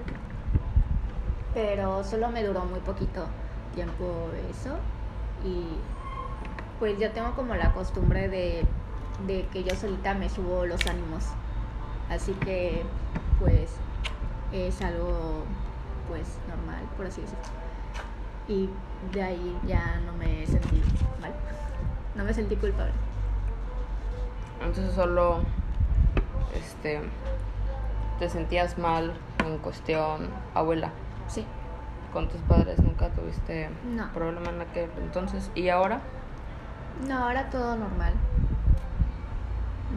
Pero 1.54 2.04
solo 2.04 2.30
me 2.30 2.44
duró 2.44 2.66
muy 2.66 2.80
poquito 2.80 3.26
tiempo 3.74 4.30
eso 4.50 4.78
y 5.44 5.66
pues 6.80 6.98
yo 7.00 7.12
tengo 7.12 7.32
como 7.36 7.56
la 7.56 7.72
costumbre 7.74 8.28
de, 8.28 8.66
de 9.28 9.48
que 9.48 9.64
yo 9.64 9.76
solita 9.76 10.14
me 10.14 10.30
subo 10.30 10.66
los 10.66 10.86
ánimos. 10.88 11.26
Así 12.10 12.34
que 12.34 12.84
pues 13.40 13.72
es 14.52 14.82
algo 14.82 15.44
pues 16.08 16.38
normal, 16.48 16.84
por 16.98 17.06
así 17.08 17.22
decirlo. 17.22 17.65
Y 18.48 18.70
de 19.12 19.24
ahí 19.24 19.58
ya 19.66 20.00
no 20.06 20.14
me 20.14 20.46
sentí 20.46 20.82
mal. 21.22 21.34
No 22.16 22.24
me 22.24 22.34
sentí 22.34 22.56
culpable. 22.56 22.94
Entonces 24.62 24.94
solo 24.94 25.40
este 26.54 27.02
te 28.20 28.30
sentías 28.30 28.78
mal 28.78 29.14
en 29.46 29.58
cuestión 29.58 30.30
abuela. 30.54 30.92
Sí. 31.28 31.46
Con 32.14 32.30
tus 32.30 32.40
padres 32.42 32.80
nunca 32.82 33.10
tuviste 33.10 33.70
No. 33.94 34.12
problema 34.14 34.50
en 34.50 34.62
aquel 34.62 34.90
entonces. 35.02 35.52
¿Y 35.56 35.70
ahora? 35.70 36.00
No, 37.06 37.26
ahora 37.26 37.50
todo 37.50 37.76
normal. 37.76 38.14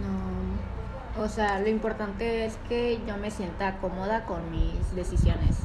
No. 0.02 1.22
O 1.22 1.28
sea, 1.28 1.58
lo 1.60 1.68
importante 1.68 2.44
es 2.44 2.56
que 2.68 3.00
yo 3.06 3.16
me 3.16 3.30
sienta 3.30 3.76
cómoda 3.78 4.24
con 4.24 4.50
mis 4.50 4.94
decisiones. 4.94 5.58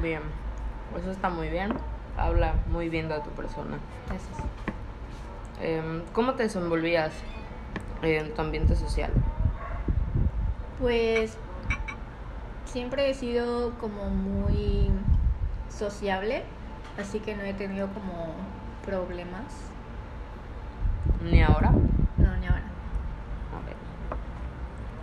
Bien. 0.00 0.20
Eso 0.98 1.10
está 1.10 1.28
muy 1.28 1.48
bien. 1.48 1.72
Habla 2.16 2.54
muy 2.70 2.88
bien 2.88 3.08
de 3.08 3.18
tu 3.20 3.30
persona. 3.30 3.78
Gracias. 4.08 4.36
Em, 5.60 6.02
¿Cómo 6.12 6.34
te 6.34 6.44
desenvolvías 6.44 7.12
en 8.02 8.34
tu 8.34 8.42
ambiente 8.42 8.76
social? 8.76 9.10
Pues 10.80 11.38
siempre 12.64 13.08
he 13.08 13.14
sido 13.14 13.72
como 13.78 14.10
muy 14.10 14.90
sociable, 15.70 16.42
así 16.98 17.20
que 17.20 17.34
no 17.34 17.42
he 17.42 17.54
tenido 17.54 17.88
como 17.88 18.34
problemas. 18.84 19.70
¿Ni 21.22 21.42
ahora? 21.42 21.70
No, 21.70 22.36
ni 22.36 22.46
ahora. 22.46 22.62
A 23.52 23.66
ver. 23.66 23.76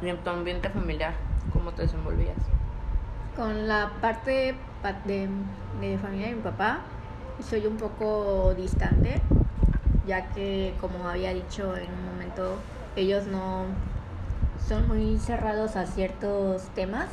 ¿Y 0.01 0.09
en 0.09 0.23
tu 0.23 0.29
ambiente 0.29 0.69
familiar? 0.69 1.13
¿Cómo 1.51 1.71
te 1.71 1.83
desenvolvías? 1.83 2.37
Con 3.35 3.67
la 3.67 3.91
parte 3.99 4.55
pa- 4.83 5.01
de, 5.05 5.29
de 5.73 5.99
familia 5.99 6.29
de 6.29 6.35
mi 6.37 6.43
papá, 6.43 7.01
soy 7.39 7.67
un 7.67 7.77
poco 7.77 8.55
distante, 8.55 9.21
ya 10.03 10.31
que 10.33 10.77
como 10.81 11.09
había 11.09 11.33
dicho 11.33 11.77
en 11.77 11.93
un 11.93 12.05
momento, 12.05 12.43
ellos 12.95 13.27
no 13.27 13.67
son 14.57 14.87
muy 14.87 15.19
cerrados 15.19 15.75
a 15.77 15.87
ciertos 15.87 16.73
temas 16.75 17.09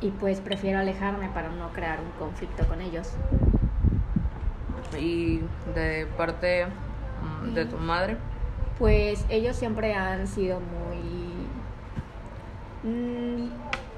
y 0.00 0.12
pues 0.12 0.40
prefiero 0.40 0.78
alejarme 0.80 1.30
para 1.30 1.50
no 1.50 1.72
crear 1.72 2.00
un 2.00 2.12
conflicto 2.12 2.68
con 2.68 2.80
ellos. 2.82 3.06
¿Y 4.98 5.40
de 5.74 6.06
parte 6.16 6.66
mm, 6.66 7.54
de 7.54 7.66
tu 7.66 7.76
madre? 7.78 8.16
Pues 8.78 9.26
ellos 9.28 9.56
siempre 9.56 9.94
han 9.94 10.26
sido 10.26 10.60
muy... 10.60 11.66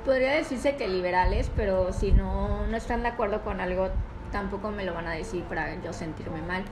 podría 0.04 0.32
decirse 0.32 0.76
que 0.76 0.88
liberales, 0.88 1.50
pero 1.54 1.92
si 1.92 2.12
no, 2.12 2.66
no 2.66 2.76
están 2.76 3.02
de 3.02 3.08
acuerdo 3.08 3.42
con 3.42 3.60
algo, 3.60 3.88
tampoco 4.32 4.70
me 4.70 4.84
lo 4.84 4.94
van 4.94 5.06
a 5.06 5.12
decir 5.12 5.42
para 5.44 5.80
yo 5.82 5.92
sentirme 5.92 6.42
mal, 6.42 6.64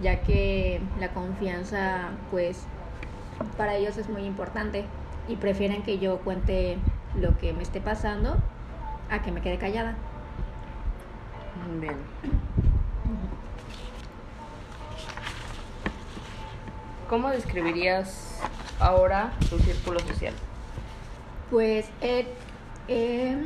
ya 0.00 0.22
que 0.22 0.80
la 0.98 1.08
confianza, 1.08 2.10
pues, 2.30 2.64
para 3.56 3.74
ellos 3.74 3.96
es 3.96 4.08
muy 4.08 4.24
importante 4.24 4.84
y 5.28 5.36
prefieren 5.36 5.82
que 5.82 5.98
yo 5.98 6.18
cuente 6.18 6.78
lo 7.20 7.36
que 7.38 7.52
me 7.52 7.62
esté 7.62 7.80
pasando 7.80 8.36
a 9.10 9.22
que 9.22 9.30
me 9.30 9.40
quede 9.40 9.58
callada. 9.58 9.94
Bien. 11.80 11.96
¿Cómo 17.08 17.28
describirías 17.28 18.40
ahora 18.80 19.32
tu 19.50 19.58
círculo 19.58 20.00
social? 20.00 20.34
Pues 21.50 21.90
he, 22.00 22.26
he- 22.88 23.36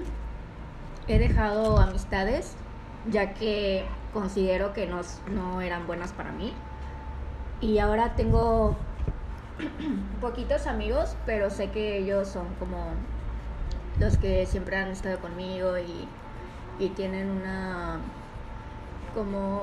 he 1.08 1.18
dejado 1.18 1.78
amistades, 1.78 2.56
ya 3.10 3.34
que 3.34 3.84
considero 4.12 4.72
que 4.72 4.86
no, 4.86 5.00
no 5.30 5.60
eran 5.60 5.86
buenas 5.86 6.12
para 6.12 6.32
mí. 6.32 6.52
Y 7.60 7.78
ahora 7.78 8.14
tengo 8.16 8.74
poquitos 10.20 10.66
amigos, 10.66 11.16
pero 11.26 11.50
sé 11.50 11.70
que 11.70 11.98
ellos 11.98 12.28
son 12.28 12.46
como 12.58 12.76
los 14.00 14.16
que 14.16 14.44
siempre 14.46 14.76
han 14.76 14.88
estado 14.90 15.18
conmigo 15.20 15.78
y, 15.78 16.08
y 16.78 16.88
tienen 16.90 17.30
una 17.30 18.00
como 19.14 19.62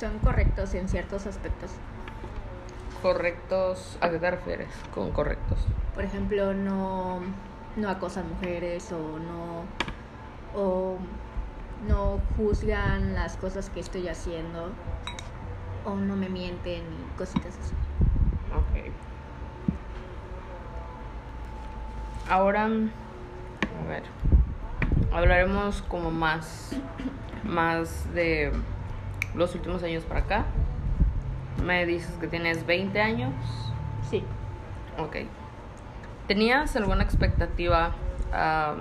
son 0.00 0.18
correctos 0.18 0.74
en 0.74 0.88
ciertos 0.88 1.26
aspectos. 1.26 1.70
Correctos, 3.02 3.96
¿a 4.00 4.10
qué 4.10 4.18
te 4.18 4.30
refieres 4.30 4.68
con 4.94 5.12
correctos? 5.12 5.58
Por 5.94 6.04
ejemplo, 6.04 6.52
no, 6.54 7.20
no 7.76 7.90
acosan 7.90 8.28
mujeres 8.28 8.90
o 8.92 9.18
no 9.18 9.64
o 10.54 10.96
no 11.86 12.20
juzgan 12.36 13.14
las 13.14 13.36
cosas 13.36 13.68
que 13.70 13.80
estoy 13.80 14.08
haciendo 14.08 14.70
o 15.84 15.94
no 15.94 16.16
me 16.16 16.28
mienten 16.28 16.82
y 16.82 17.18
cositas 17.18 17.58
así. 17.58 17.74
Ok. 18.54 18.92
Ahora, 22.28 22.64
a 22.64 23.88
ver, 23.88 24.02
hablaremos 25.12 25.82
como 25.82 26.10
más, 26.10 26.74
más 27.44 28.12
de 28.14 28.52
los 29.34 29.54
últimos 29.54 29.82
años 29.82 30.04
para 30.04 30.20
acá. 30.20 30.46
Me 31.62 31.86
dices 31.86 32.10
que 32.20 32.26
tienes 32.26 32.66
20 32.66 33.00
años. 33.00 33.32
Sí. 34.10 34.24
Ok. 34.98 35.16
¿Tenías 36.26 36.74
alguna 36.76 37.04
expectativa 37.04 37.94
a, 38.32 38.76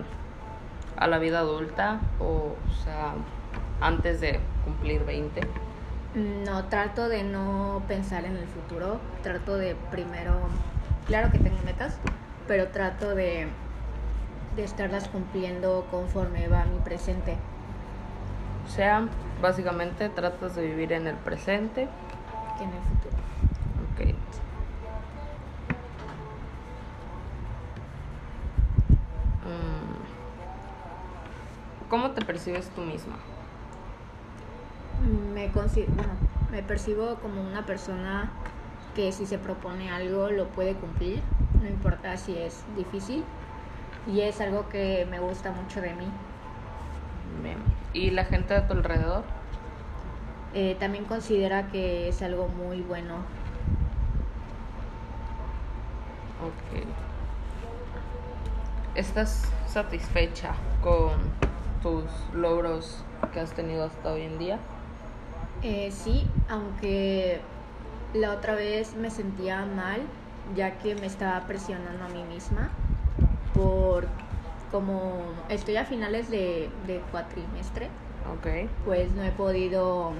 a 0.98 1.08
la 1.08 1.18
vida 1.20 1.40
adulta? 1.40 2.02
O, 2.20 2.58
o 2.68 2.72
sea, 2.84 3.14
antes 3.80 4.20
de 4.22 4.40
cumplir 4.64 5.06
20. 5.06 5.42
No, 6.16 6.66
trato 6.70 7.10
de 7.10 7.24
no 7.24 7.84
pensar 7.88 8.26
en 8.26 8.38
el 8.38 8.48
futuro. 8.48 9.02
Trato 9.22 9.58
de 9.58 9.76
primero, 9.92 10.50
claro 11.06 11.32
que 11.32 11.40
tengo 11.40 11.62
metas, 11.62 12.00
pero 12.48 12.70
trato 12.70 13.16
de, 13.16 13.48
de 14.56 14.64
estarlas 14.64 15.08
cumpliendo 15.10 15.88
conforme 15.92 16.48
va 16.48 16.66
mi 16.66 16.80
presente. 16.80 17.38
O 18.66 18.68
sea, 18.68 19.08
básicamente 19.42 20.10
tratas 20.10 20.56
de 20.56 20.64
vivir 20.66 20.94
en 20.94 21.08
el 21.08 21.18
presente. 21.18 21.90
que 22.58 22.64
en 22.64 22.74
el 22.74 22.82
futuro. 22.84 23.18
¿Cómo 31.90 32.12
te 32.12 32.26
percibes 32.26 32.70
tú 32.70 32.82
misma? 32.82 33.16
Me, 35.34 35.48
bueno, 35.50 36.14
me 36.52 36.64
percibo 36.64 37.16
como 37.16 37.42
una 37.42 37.66
persona 37.66 38.32
que 38.96 39.12
si 39.12 39.26
se 39.26 39.38
propone 39.38 39.92
algo 39.92 40.30
lo 40.30 40.48
puede 40.48 40.74
cumplir, 40.74 41.22
no 41.62 41.68
importa 41.68 42.18
si 42.18 42.38
es 42.38 42.64
difícil. 42.76 43.24
Y 44.12 44.22
es 44.22 44.40
algo 44.42 44.70
que 44.70 45.08
me 45.10 45.20
gusta 45.20 45.52
mucho 45.52 45.82
de 45.82 45.94
mí. 45.94 46.08
Bien. 47.44 47.58
¿Y 47.94 48.12
la 48.12 48.26
gente 48.26 48.54
de 48.54 48.62
tu 48.62 48.74
alrededor? 48.74 49.24
Eh, 50.54 50.76
también 50.80 51.06
considera 51.06 51.68
que 51.68 52.08
es 52.08 52.22
algo 52.22 52.48
muy 52.48 52.82
bueno. 52.82 53.16
Ok. 56.42 56.86
¿Estás 58.96 59.52
satisfecha 59.68 60.54
con 60.82 61.45
tus 61.86 62.04
logros 62.34 63.04
que 63.32 63.40
has 63.40 63.52
tenido 63.52 63.84
hasta 63.84 64.12
hoy 64.12 64.24
en 64.24 64.40
día? 64.40 64.58
Eh, 65.62 65.92
sí, 65.92 66.26
aunque 66.50 67.42
la 68.16 68.32
otra 68.32 68.56
vez 68.56 68.96
me 68.96 69.12
sentía 69.12 69.64
mal, 69.66 70.02
ya 70.56 70.80
que 70.80 70.96
me 70.96 71.06
estaba 71.06 71.46
presionando 71.46 72.06
a 72.06 72.08
mí 72.08 72.24
misma 72.24 72.70
por 73.54 74.08
como 74.72 75.22
estoy 75.50 75.78
a 75.78 75.86
finales 75.86 76.32
de, 76.32 76.72
de 76.88 77.02
cuatrimestre, 77.12 77.90
Ok. 78.34 78.68
pues 78.84 79.12
no 79.12 79.22
he 79.22 79.30
podido 79.30 80.14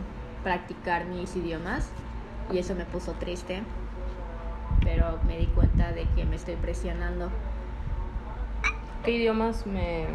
practicar 0.44 1.06
mis 1.06 1.36
idiomas 1.36 1.90
y 2.52 2.60
eso 2.60 2.76
me 2.76 2.86
puso 2.86 3.14
triste, 3.14 3.64
pero 4.84 5.18
me 5.26 5.40
di 5.40 5.48
cuenta 5.48 5.92
de 5.92 6.06
que 6.16 6.26
me 6.26 6.36
estoy 6.36 6.58
presionando. 6.58 7.32
¿Qué 9.04 9.12
idiomas 9.12 9.66
me, 9.66 10.06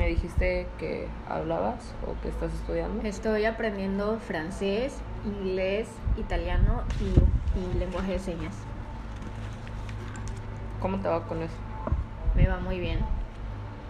me 0.00 0.08
dijiste 0.08 0.66
que 0.78 1.06
hablabas 1.28 1.94
o 2.08 2.18
que 2.22 2.28
estás 2.30 2.50
estudiando? 2.54 3.06
Estoy 3.06 3.44
aprendiendo 3.44 4.18
francés, 4.18 4.96
inglés, 5.26 5.88
italiano 6.16 6.84
y, 6.98 7.58
y 7.58 7.78
lenguaje 7.78 8.12
de 8.12 8.18
señas. 8.18 8.56
¿Cómo 10.80 10.98
te 11.00 11.08
va 11.08 11.26
con 11.26 11.42
eso? 11.42 11.54
me 12.34 12.46
va 12.46 12.58
muy 12.58 12.78
bien, 12.78 13.00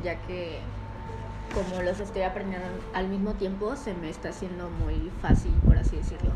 ya 0.02 0.16
que 0.22 0.58
como 1.54 1.82
los 1.82 2.00
estoy 2.00 2.22
aprendiendo 2.22 2.66
al 2.92 3.06
mismo 3.08 3.34
tiempo, 3.34 3.76
se 3.76 3.94
me 3.94 4.08
está 4.08 4.30
haciendo 4.30 4.68
muy 4.70 5.12
fácil, 5.22 5.52
por 5.64 5.76
así 5.76 5.96
decirlo. 5.96 6.32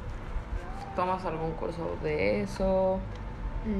¿Tomas 0.95 1.25
algún 1.25 1.53
curso 1.53 1.97
de 2.03 2.43
eso? 2.43 3.01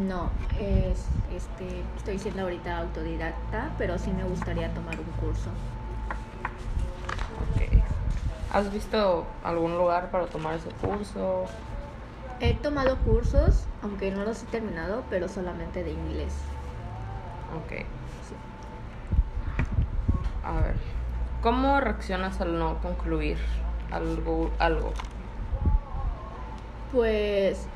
No, 0.09 0.31
es, 0.59 1.07
este, 1.33 1.85
estoy 1.97 2.19
siendo 2.19 2.43
ahorita 2.43 2.79
autodidacta, 2.79 3.71
pero 3.79 3.99
sí 3.99 4.11
me 4.11 4.25
gustaría 4.25 4.73
tomar 4.75 4.99
un 4.99 5.27
curso. 5.27 5.51
¿Has 8.55 8.73
visto 8.73 9.27
algún 9.43 9.77
lugar 9.77 10.13
para 10.13 10.27
tomar 10.27 10.55
ese 10.55 10.71
curso? 10.81 11.47
He 12.39 12.55
tomado 12.55 12.97
cursos, 12.99 13.67
aunque 13.83 14.13
no 14.13 14.25
los 14.25 14.45
he 14.45 14.47
terminado, 14.47 15.03
pero 15.11 15.29
solamente 15.29 15.83
de 15.83 15.91
inglés. 15.91 16.33
Ok. 17.57 17.81
Sí. 18.29 18.37
A 20.45 20.53
ver. 20.61 20.77
¿Cómo 21.43 21.81
reaccionas 21.81 22.41
al 22.41 22.57
no 22.57 22.81
concluir 22.81 23.39
algo? 23.91 24.53
algo? 24.61 24.93
Pues 26.93 27.67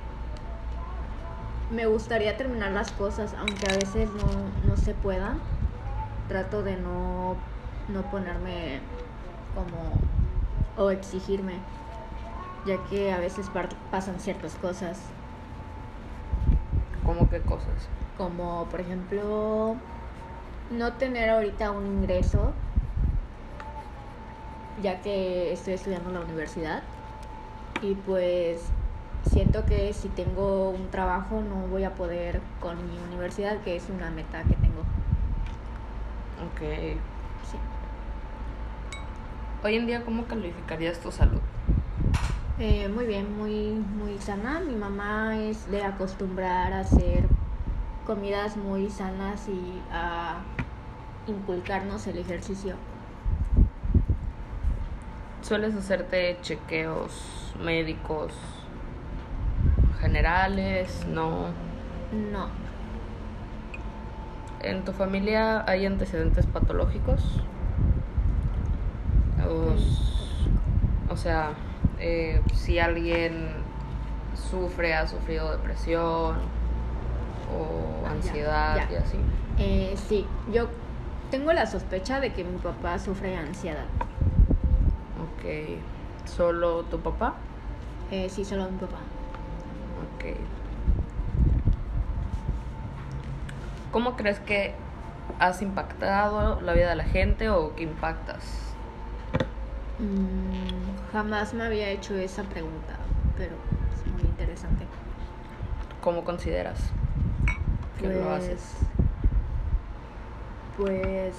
me 1.72 1.86
gustaría 1.86 2.36
terminar 2.36 2.70
las 2.70 2.92
cosas, 2.92 3.34
aunque 3.34 3.68
a 3.68 3.74
veces 3.74 4.08
no, 4.10 4.70
no 4.70 4.76
se 4.76 4.94
puedan. 4.94 5.40
Trato 6.28 6.62
de 6.62 6.76
no, 6.76 7.34
no 7.88 8.02
ponerme 8.12 8.78
como 9.56 10.17
o 10.78 10.90
exigirme, 10.90 11.54
ya 12.64 12.76
que 12.88 13.12
a 13.12 13.18
veces 13.18 13.46
pasan 13.90 14.20
ciertas 14.20 14.54
cosas, 14.54 15.00
¿Cómo 17.04 17.28
qué 17.30 17.40
cosas? 17.40 17.88
como 18.16 18.66
por 18.70 18.80
ejemplo 18.80 19.76
no 20.76 20.92
tener 20.94 21.30
ahorita 21.30 21.70
un 21.70 21.86
ingreso, 21.86 22.52
ya 24.82 25.00
que 25.00 25.52
estoy 25.52 25.74
estudiando 25.74 26.10
en 26.10 26.14
la 26.16 26.20
universidad 26.20 26.82
y 27.82 27.94
pues 27.94 28.62
siento 29.22 29.64
que 29.66 29.92
si 29.92 30.08
tengo 30.08 30.70
un 30.70 30.90
trabajo 30.90 31.40
no 31.40 31.66
voy 31.68 31.84
a 31.84 31.94
poder 31.94 32.40
con 32.60 32.76
mi 32.76 32.98
universidad, 33.10 33.56
que 33.62 33.76
es 33.76 33.84
una 33.88 34.10
meta 34.10 34.42
que 34.42 34.54
tengo. 34.56 34.82
Ok. 36.44 37.17
Hoy 39.64 39.74
en 39.74 39.86
día, 39.88 40.04
¿cómo 40.04 40.26
calificarías 40.26 41.00
tu 41.00 41.10
salud? 41.10 41.40
Eh, 42.60 42.88
muy 42.88 43.06
bien, 43.06 43.36
muy, 43.36 43.70
muy 43.70 44.16
sana. 44.18 44.60
Mi 44.60 44.76
mamá 44.76 45.36
es 45.36 45.68
de 45.68 45.82
acostumbrar 45.82 46.72
a 46.72 46.80
hacer 46.80 47.24
comidas 48.06 48.56
muy 48.56 48.88
sanas 48.88 49.48
y 49.48 49.82
a 49.90 50.42
inculcarnos 51.26 52.06
el 52.06 52.18
ejercicio. 52.18 52.76
¿Sueles 55.42 55.74
hacerte 55.74 56.38
chequeos 56.40 57.52
médicos 57.60 58.32
generales? 60.00 61.04
No. 61.08 61.46
No, 62.12 62.48
¿En 64.60 64.84
tu 64.84 64.92
familia 64.92 65.64
hay 65.68 65.84
antecedentes 65.84 66.46
patológicos? 66.46 67.42
O, 69.48 71.12
o 71.12 71.16
sea, 71.16 71.52
eh, 71.98 72.40
si 72.54 72.78
alguien 72.78 73.48
sufre, 74.50 74.94
ha 74.94 75.06
sufrido 75.06 75.50
depresión 75.52 76.36
o 77.50 78.02
Ah, 78.04 78.08
ya, 78.08 78.10
ansiedad 78.10 78.76
ya. 78.76 78.88
y 78.92 78.96
así. 78.96 79.18
Eh, 79.58 79.94
sí, 80.08 80.26
yo 80.52 80.68
tengo 81.30 81.52
la 81.52 81.66
sospecha 81.66 82.20
de 82.20 82.32
que 82.32 82.44
mi 82.44 82.58
papá 82.58 82.98
sufre 82.98 83.36
ansiedad. 83.36 83.84
Ok. 85.20 85.78
¿Solo 86.26 86.82
tu 86.84 87.00
papá? 87.00 87.34
Eh, 88.10 88.28
sí, 88.28 88.44
solo 88.44 88.70
mi 88.70 88.78
papá. 88.78 88.98
Ok. 90.16 90.36
¿Cómo 93.92 94.16
crees 94.16 94.38
que 94.40 94.74
has 95.38 95.62
impactado 95.62 96.60
la 96.60 96.72
vida 96.74 96.90
de 96.90 96.96
la 96.96 97.04
gente 97.04 97.48
o 97.50 97.74
que 97.74 97.84
impactas? 97.84 98.67
Mm, 99.98 101.10
jamás 101.12 101.54
me 101.54 101.64
había 101.64 101.90
hecho 101.90 102.14
esa 102.14 102.44
pregunta, 102.44 102.94
pero 103.36 103.56
es 103.92 104.12
muy 104.12 104.22
interesante. 104.22 104.84
¿Cómo 106.00 106.24
consideras 106.24 106.78
que 107.98 108.08
lo 108.08 108.30
haces? 108.30 108.74
Pues, 110.76 111.34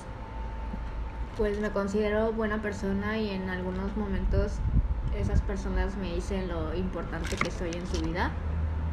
pues 1.38 1.60
me 1.62 1.70
considero 1.70 2.34
buena 2.34 2.62
persona 2.62 3.18
y 3.18 3.30
en 3.30 3.50
algunos 3.50 3.96
momentos 3.96 4.56
esas 5.18 5.40
personas 5.42 5.96
me 5.96 6.14
dicen 6.14 6.50
lo 6.50 6.76
importante 6.76 7.38
que 7.38 7.50
soy 7.50 7.72
en 7.72 7.88
su 7.88 8.02
vida. 8.02 8.32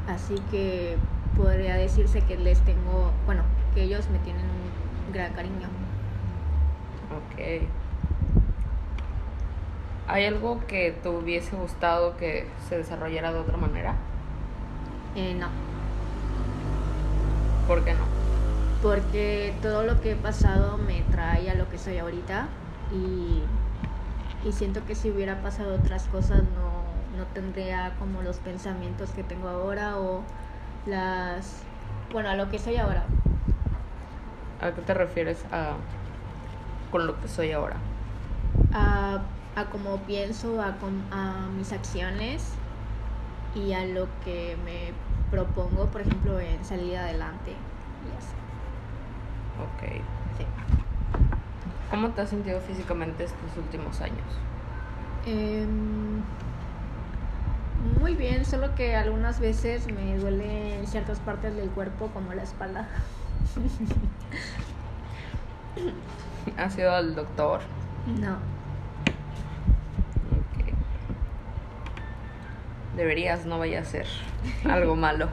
Así 0.07 0.37
que 0.53 0.97
podría 1.37 1.75
decirse 1.75 2.21
que 2.21 2.37
les 2.37 2.61
tengo, 2.61 3.11
bueno, 3.27 3.43
que 3.75 3.83
ellos 3.83 4.09
me 4.11 4.19
tienen 4.21 4.45
un 4.45 5.13
gran 5.13 5.33
cariño. 5.33 5.67
Ok. 7.11 7.67
¿Hay 10.07 10.25
algo 10.25 10.67
que 10.67 10.93
te 10.93 11.09
hubiese 11.09 11.57
gustado 11.57 12.17
que 12.17 12.55
se 12.59 12.77
desarrollara 12.79 13.33
de 13.33 13.39
otra 13.41 13.57
manera? 13.57 14.07
Eh, 15.15 15.35
no, 15.35 15.49
¿Por 17.67 17.85
qué 17.85 17.95
no? 17.95 18.07
porque 18.81 19.59
todo 19.63 19.83
lo 19.85 20.01
que 20.01 20.13
he 20.13 20.17
pasado 20.17 20.79
me 20.79 21.03
trae 21.05 21.51
a 21.51 21.55
lo 21.55 21.69
que 21.69 21.79
soy 21.79 21.99
ahorita 21.99 22.59
y, 22.91 23.51
y 24.43 24.53
siento 24.53 24.85
que 24.87 24.95
si 24.95 25.11
hubiera 25.11 25.43
pasado 25.43 25.75
otras 25.75 26.09
cosas 26.09 26.45
no, 26.45 26.99
no 27.17 27.27
tendría 27.29 27.97
como 27.99 28.23
los 28.23 28.41
pensamientos 28.41 29.13
que 29.13 29.25
tengo 29.25 29.49
ahora 29.49 29.99
o 29.99 30.27
las, 30.85 31.69
bueno, 32.13 32.31
a 32.31 32.37
lo 32.37 32.49
que 32.51 32.59
soy 32.59 32.77
ahora. 32.77 33.07
¿A 34.61 34.75
qué 34.75 34.83
te 34.83 34.95
refieres 34.95 35.47
a 35.51 35.77
con 36.91 37.07
lo 37.07 37.21
que 37.21 37.29
soy 37.29 37.53
ahora? 37.53 37.77
a, 38.73 39.36
a 39.57 39.71
cómo 39.71 40.05
pienso, 40.07 40.61
a, 40.63 40.79
com- 40.79 41.07
a 41.11 41.49
mis 41.51 41.73
acciones 41.73 42.59
y 43.55 43.73
a 43.73 43.85
lo 43.87 44.21
que 44.21 44.57
me 44.57 44.95
propongo, 45.31 45.91
por 45.91 46.01
ejemplo, 46.03 46.39
en 46.41 46.65
salir 46.65 46.97
adelante. 46.97 47.57
Y 48.01 48.13
así. 48.13 48.37
Ok. 49.59 49.83
Sí. 50.37 50.47
¿Cómo 51.91 52.13
te 52.15 52.21
has 52.23 52.31
sentido 52.31 52.61
físicamente 52.61 53.25
estos 53.25 53.57
últimos 53.57 54.01
años? 54.01 54.27
Em, 55.25 56.23
muy 57.79 58.15
bien, 58.15 58.45
solo 58.45 58.75
que 58.75 58.97
algunas 58.97 59.41
veces 59.41 59.89
me 59.89 60.17
duele 60.19 60.79
en 60.79 60.87
ciertas 60.87 61.21
partes 61.21 61.57
del 61.57 61.71
cuerpo, 61.71 62.13
como 62.13 62.33
la 62.35 62.43
espalda. 62.43 62.91
¿Has 66.57 66.77
ido 66.79 66.93
al 66.93 67.15
doctor? 67.15 67.63
No, 68.07 68.56
Deberías, 72.97 73.47
no 73.47 73.59
vaya 73.59 73.81
a 73.81 73.85
ser 73.85 74.07
algo 74.65 74.97
malo. 74.97 75.27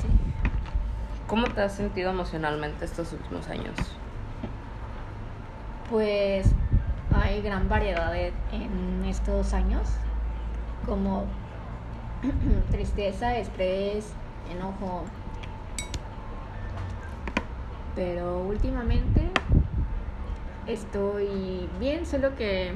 sí. 0.00 0.08
¿Cómo 1.26 1.46
te 1.48 1.62
has 1.62 1.74
sentido 1.74 2.10
emocionalmente 2.10 2.84
estos 2.84 3.12
últimos 3.12 3.48
años? 3.48 3.74
Pues 5.88 6.46
hay 7.14 7.42
gran 7.42 7.68
variedad 7.68 8.14
en 8.16 9.04
estos 9.04 9.52
años, 9.52 9.88
como 10.86 11.26
tristeza, 12.70 13.36
estrés, 13.36 14.12
enojo. 14.50 15.04
Pero 17.94 18.40
últimamente 18.40 19.30
estoy 20.66 21.68
bien, 21.78 22.06
solo 22.06 22.34
que, 22.36 22.72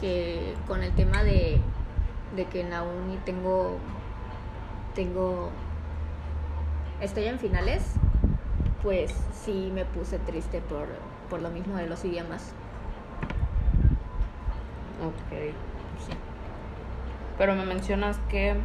que 0.00 0.54
con 0.66 0.82
el 0.82 0.92
tema 0.92 1.22
de, 1.24 1.60
de 2.34 2.44
que 2.46 2.60
en 2.60 2.70
la 2.70 2.82
uni 2.82 3.16
tengo, 3.24 3.78
tengo, 4.94 5.50
estoy 7.00 7.24
en 7.24 7.38
finales, 7.38 7.94
pues 8.82 9.14
sí 9.32 9.70
me 9.74 9.84
puse 9.84 10.18
triste 10.18 10.60
por, 10.60 10.88
por 11.30 11.40
lo 11.40 11.50
mismo 11.50 11.76
de 11.76 11.86
los 11.86 12.04
idiomas. 12.04 12.52
Ok. 15.04 15.54
Sí. 16.06 16.12
Pero 17.36 17.54
me 17.54 17.64
mencionas 17.64 18.18
que 18.28 18.56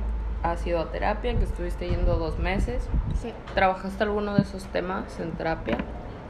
has 0.42 0.66
ido 0.68 0.80
a 0.80 0.92
terapia, 0.92 1.38
que 1.38 1.44
estuviste 1.44 1.88
yendo 1.88 2.18
dos 2.18 2.40
meses. 2.40 2.88
Sí. 3.22 3.34
¿Trabajaste 3.54 4.04
alguno 4.04 4.34
de 4.36 4.42
esos 4.42 4.66
temas 4.68 5.20
en 5.20 5.32
terapia? 5.32 5.78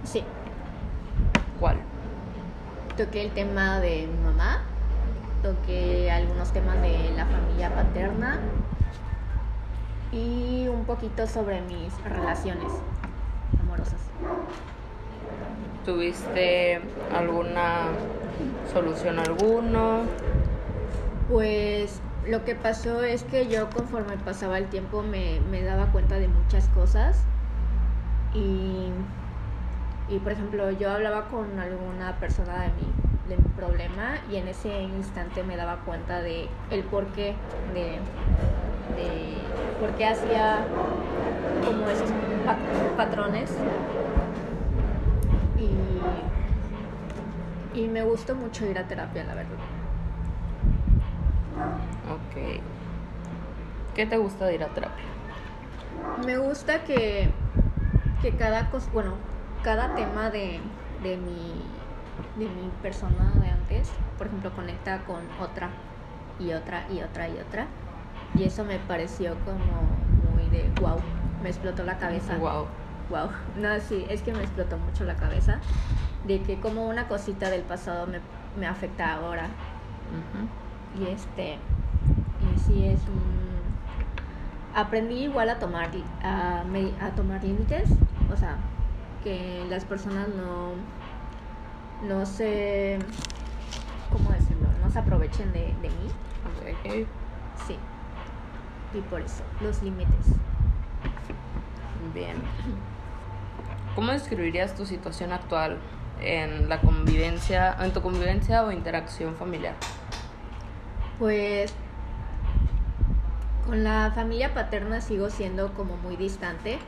Sí. 0.03 0.23
¿Cuál? 1.59 1.77
Toqué 2.97 3.23
el 3.23 3.31
tema 3.31 3.79
de 3.79 4.07
mi 4.07 4.23
mamá, 4.23 4.61
toqué 5.43 6.10
algunos 6.10 6.51
temas 6.51 6.82
de 6.82 7.12
la 7.15 7.25
familia 7.25 7.69
paterna 7.69 8.39
y 10.12 10.67
un 10.67 10.86
poquito 10.86 11.27
sobre 11.27 11.62
mis 11.62 11.93
relaciones 12.03 12.71
amorosas. 13.60 13.99
¿Tuviste 15.86 16.79
alguna 17.13 17.89
solución 18.73 19.19
alguno? 19.19 20.01
Pues 21.29 21.99
lo 22.27 22.45
que 22.45 22.56
pasó 22.56 23.03
es 23.03 23.23
que 23.23 23.47
yo 23.47 23.69
conforme 23.71 24.17
pasaba 24.17 24.58
el 24.58 24.67
tiempo 24.67 25.01
me, 25.01 25.41
me 25.51 25.62
daba 25.62 25.88
cuenta 25.88 26.15
de 26.19 26.27
muchas 26.27 26.67
cosas 26.69 27.17
y, 28.34 28.88
y 30.13 30.19
por 30.19 30.32
ejemplo 30.32 30.71
yo 30.71 30.91
hablaba 30.91 31.25
con 31.25 31.60
alguna 31.60 32.13
persona 32.19 32.62
de 32.62 32.67
mi, 32.69 33.12
de 33.27 33.38
mi 33.38 33.43
problema 33.55 34.15
y 34.29 34.36
en 34.36 34.47
ese 34.47 34.81
instante 34.81 35.43
me 35.43 35.55
daba 35.55 35.77
cuenta 35.86 36.21
de 36.21 36.49
el 36.71 36.83
porqué 36.83 37.36
de, 37.73 37.99
de 38.95 39.38
por 39.79 39.91
qué 39.91 40.07
hacía 40.07 40.65
como 41.65 41.89
esos 41.89 42.09
pa- 42.45 42.57
patrones 42.97 43.49
y, 45.57 45.69
y 47.79 47.88
me 47.88 48.03
gustó 48.03 48.36
mucho 48.36 48.65
ir 48.65 48.77
a 48.77 48.83
terapia 48.88 49.23
la 49.23 49.36
verdad. 49.36 49.51
Ok. 52.12 52.59
¿Qué 53.95 54.05
te 54.05 54.17
gusta 54.17 54.45
de 54.47 54.55
ir 54.55 54.63
a 54.63 54.67
terapia? 54.67 55.05
Me 56.25 56.38
gusta 56.38 56.83
que, 56.83 57.29
que 58.21 58.31
cada 58.31 58.69
cosa, 58.69 58.89
bueno, 58.93 59.13
cada 59.63 59.95
tema 59.95 60.29
de, 60.29 60.59
de 61.03 61.17
mi 61.17 61.53
de 62.38 62.45
mi 62.49 62.69
persona 62.82 63.32
de 63.41 63.49
antes, 63.49 63.91
por 64.17 64.28
ejemplo, 64.28 64.52
conecta 64.56 64.99
con 65.06 65.21
otra 65.39 65.69
y 66.39 66.52
otra 66.54 66.86
y 66.91 67.02
otra 67.02 67.28
y 67.30 67.38
otra. 67.38 67.67
Y 68.38 68.43
eso 68.43 68.63
me 68.63 68.80
pareció 68.80 69.36
como 69.45 69.82
muy 70.34 70.49
de 70.49 70.69
wow, 70.80 70.97
me 71.41 71.49
explotó 71.49 71.84
la 71.84 71.97
cabeza. 71.97 72.38
Wow. 72.38 72.65
Wow. 73.10 73.30
No, 73.58 73.80
sí, 73.80 74.06
es 74.10 74.21
que 74.21 74.34
me 74.34 74.41
explotó 74.41 74.78
mucho 74.78 75.04
la 75.04 75.15
cabeza 75.15 75.60
de 76.28 76.41
que 76.41 76.60
como 76.60 76.88
una 76.88 77.08
cosita 77.08 77.49
del 77.49 77.62
pasado 77.62 78.08
me, 78.08 78.19
me 78.60 78.65
afecta 78.65 79.13
ahora. 79.13 79.47
Y 80.99 81.08
este, 81.08 81.54
y 81.54 82.60
sí 82.60 82.88
es 82.88 82.99
un... 83.08 83.43
Aprendí 84.76 85.23
igual 85.26 85.49
a 85.49 85.60
tomar, 85.60 85.89
a, 86.23 86.62
a 86.62 87.10
tomar 87.15 87.43
límites, 87.43 87.89
o 88.34 88.38
sea, 88.38 88.58
que 89.23 89.65
las 89.69 89.86
personas 89.86 90.28
no, 90.30 90.71
no 92.07 92.25
se, 92.25 92.99
¿cómo 94.11 94.29
decirlo? 94.31 94.67
No 94.83 94.91
se 94.91 94.99
aprovechen 94.99 95.51
de, 95.53 95.73
de 95.81 95.89
mí, 95.89 97.05
sí. 97.67 97.77
Y 98.93 99.01
por 99.01 99.21
eso, 99.21 99.43
los 99.61 99.81
límites. 99.81 100.27
Bien. 102.13 102.35
¿Cómo 103.95 104.11
describirías 104.11 104.75
tu 104.75 104.85
situación 104.85 105.31
actual 105.31 105.79
en 106.21 106.69
la 106.69 106.79
convivencia, 106.81 107.75
en 107.79 107.91
tu 107.93 108.01
convivencia 108.01 108.63
o 108.63 108.71
interacción 108.71 109.35
familiar? 109.35 109.75
Pues 111.19 111.73
con 113.65 113.83
la 113.83 114.11
familia 114.13 114.53
paterna 114.53 114.99
sigo 114.99 115.29
siendo 115.29 115.73
como 115.73 115.95
muy 115.97 116.17
distante, 116.17 116.79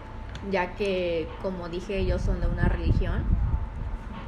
ya 0.51 0.75
que 0.75 1.27
como 1.41 1.69
dije 1.69 1.97
ellos 1.97 2.21
son 2.21 2.41
de 2.41 2.47
una 2.47 2.67
religión 2.67 3.23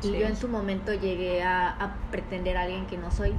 y 0.02 0.08
Sí. 0.08 0.18
yo 0.18 0.28
en 0.28 0.36
su 0.36 0.48
momento 0.48 0.94
llegué 0.94 1.44
a, 1.44 1.70
a 1.70 1.96
pretender 2.12 2.58
a 2.58 2.62
alguien 2.64 2.86
que 2.86 2.98
no 2.98 3.12
soy, 3.12 3.34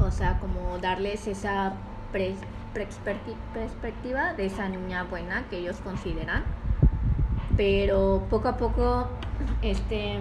o 0.00 0.10
sea, 0.10 0.38
como 0.38 0.78
darles 0.78 1.26
esa 1.26 1.72
pres- 2.12 2.44
perspectiva 3.52 4.34
de 4.34 4.46
esa 4.46 4.68
niña 4.68 5.04
buena 5.04 5.42
que 5.50 5.58
ellos 5.58 5.76
consideran, 5.82 6.44
pero 7.56 8.26
poco 8.28 8.48
a 8.48 8.56
poco 8.56 9.08
este 9.62 10.18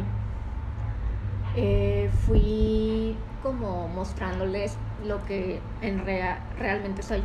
eh, 1.58 2.10
fui 2.26 3.17
como 3.43 3.88
mostrándoles 3.88 4.78
lo 5.06 5.24
que 5.26 5.62
en 5.82 6.04
rea- 6.06 6.39
realmente 6.58 7.04
soy. 7.04 7.21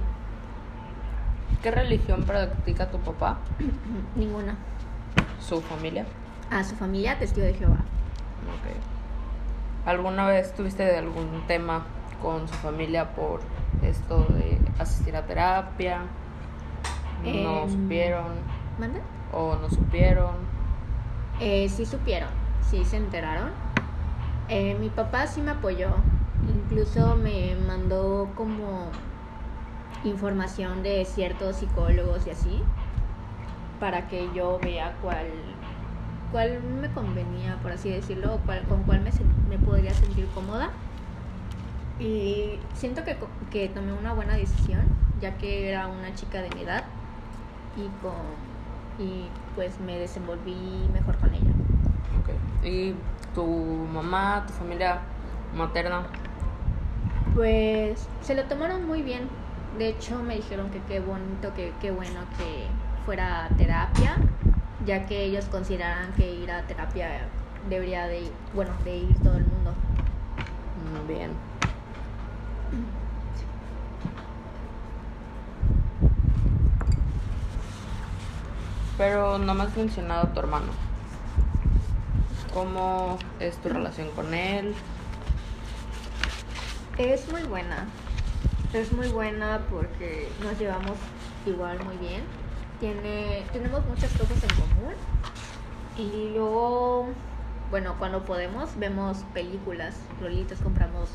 ¿Qué 1.62 1.70
religión 1.70 2.22
practica 2.24 2.90
tu 2.90 2.98
papá? 2.98 3.38
Ninguna. 4.16 4.56
¿Su 5.40 5.60
familia? 5.60 6.04
A 6.50 6.64
su 6.64 6.74
familia, 6.74 7.18
testigo 7.18 7.46
de 7.46 7.54
Jehová. 7.54 7.78
¿Alguna 9.86 10.26
vez 10.26 10.52
tuviste 10.54 10.96
algún 10.96 11.42
tema 11.46 11.84
con 12.22 12.46
su 12.48 12.54
familia 12.54 13.14
por 13.14 13.40
esto 13.82 14.24
de 14.34 14.58
asistir 14.78 15.16
a 15.16 15.26
terapia? 15.26 16.02
¿No 17.24 17.62
Em, 17.62 17.70
supieron 17.70 18.26
¿Manda? 18.78 19.00
o 19.32 19.56
no 19.56 19.68
supieron? 19.70 20.34
Eh, 21.40 21.68
sí 21.68 21.86
supieron, 21.86 22.28
sí 22.70 22.84
se 22.84 22.96
enteraron. 22.98 23.50
Eh, 24.48 24.76
mi 24.78 24.88
papá 24.88 25.26
sí 25.26 25.40
me 25.40 25.52
apoyó, 25.52 25.88
incluso 26.54 27.16
me 27.16 27.54
mandó 27.66 28.28
como 28.36 28.90
información 30.04 30.82
de 30.82 31.04
ciertos 31.04 31.56
psicólogos 31.56 32.26
y 32.26 32.30
así, 32.30 32.62
para 33.78 34.08
que 34.08 34.28
yo 34.34 34.58
vea 34.62 34.96
cuál, 35.02 35.26
cuál 36.32 36.62
me 36.62 36.88
convenía, 36.90 37.56
por 37.62 37.72
así 37.72 37.90
decirlo, 37.90 38.34
o 38.34 38.38
cuál- 38.38 38.62
con 38.64 38.82
cuál 38.84 39.00
me, 39.00 39.10
me 39.48 39.58
podría 39.64 39.92
sentir 39.94 40.26
cómoda. 40.34 40.70
Y 41.98 42.58
siento 42.74 43.04
que, 43.04 43.16
que 43.50 43.68
tomé 43.68 43.92
una 43.92 44.14
buena 44.14 44.34
decisión, 44.34 44.82
ya 45.20 45.36
que 45.36 45.68
era 45.68 45.86
una 45.86 46.14
chica 46.14 46.40
de 46.40 46.48
mi 46.54 46.62
edad 46.62 46.84
y 47.76 47.82
con 48.02 48.50
y 48.98 49.28
pues 49.54 49.80
me 49.80 49.98
desenvolví 49.98 50.88
mejor 50.92 51.16
con 51.16 51.32
ella. 51.34 51.50
Ok. 52.20 52.64
¿Y 52.66 52.94
tu 53.34 53.46
mamá, 53.46 54.44
tu 54.46 54.52
familia 54.52 55.00
materna? 55.54 56.02
Pues 57.34 58.06
se 58.22 58.34
lo 58.34 58.44
tomaron 58.44 58.86
muy 58.86 59.02
bien. 59.02 59.28
De 59.78 59.88
hecho 59.88 60.22
me 60.22 60.36
dijeron 60.36 60.70
que 60.70 60.80
qué 60.82 61.00
bonito, 61.00 61.54
que 61.54 61.72
qué 61.80 61.90
bueno 61.90 62.20
que 62.36 62.66
fuera 63.06 63.48
terapia, 63.56 64.16
ya 64.86 65.06
que 65.06 65.24
ellos 65.24 65.44
consideran 65.46 66.12
que 66.14 66.32
ir 66.32 66.50
a 66.50 66.62
terapia 66.62 67.08
debería 67.68 68.06
de 68.06 68.20
ir, 68.22 68.32
bueno, 68.54 68.72
de 68.84 68.96
ir 68.96 69.16
todo 69.22 69.36
el 69.36 69.44
mundo. 69.44 69.72
Mm, 71.04 71.08
Bien. 71.08 71.30
Pero 78.96 79.38
no 79.38 79.54
me 79.54 79.64
has 79.64 79.76
mencionado 79.76 80.26
a 80.26 80.32
tu 80.34 80.40
hermano. 80.40 80.66
¿Cómo 82.52 83.18
es 83.38 83.56
tu 83.58 83.68
relación 83.68 84.10
con 84.10 84.34
él? 84.34 84.74
Es 86.98 87.30
muy 87.30 87.42
buena. 87.44 87.86
Es 88.74 88.92
muy 88.92 89.08
buena 89.08 89.60
porque 89.70 90.28
nos 90.44 90.58
llevamos 90.58 90.98
igual 91.46 91.78
muy 91.84 91.96
bien. 91.96 92.22
Tiene, 92.80 93.44
tenemos 93.52 93.86
muchas 93.86 94.10
cosas 94.14 94.42
en 94.42 94.54
común. 94.54 94.94
Y 95.98 96.30
luego, 96.34 97.08
bueno, 97.70 97.96
cuando 97.98 98.24
podemos, 98.24 98.78
vemos 98.78 99.18
películas, 99.34 100.08
rolitos, 100.20 100.60
compramos 100.62 101.10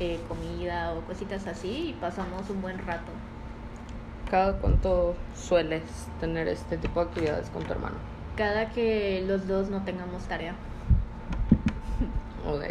eh, 0.00 0.24
comida 0.28 0.94
o 0.94 1.02
cositas 1.02 1.46
así 1.46 1.90
y 1.90 1.92
pasamos 2.00 2.48
un 2.50 2.62
buen 2.62 2.78
rato. 2.78 3.12
¿Cada 4.30 4.60
cuánto 4.60 5.16
sueles 5.34 5.82
tener 6.20 6.48
este 6.48 6.78
tipo 6.78 7.00
de 7.00 7.06
actividades 7.06 7.50
con 7.50 7.66
tu 7.66 7.72
hermano? 7.72 7.96
Cada 8.36 8.70
que 8.70 9.24
los 9.26 9.46
dos 9.46 9.68
no 9.68 9.84
tengamos 9.84 10.26
tarea. 10.28 10.54
Ok. 12.46 12.62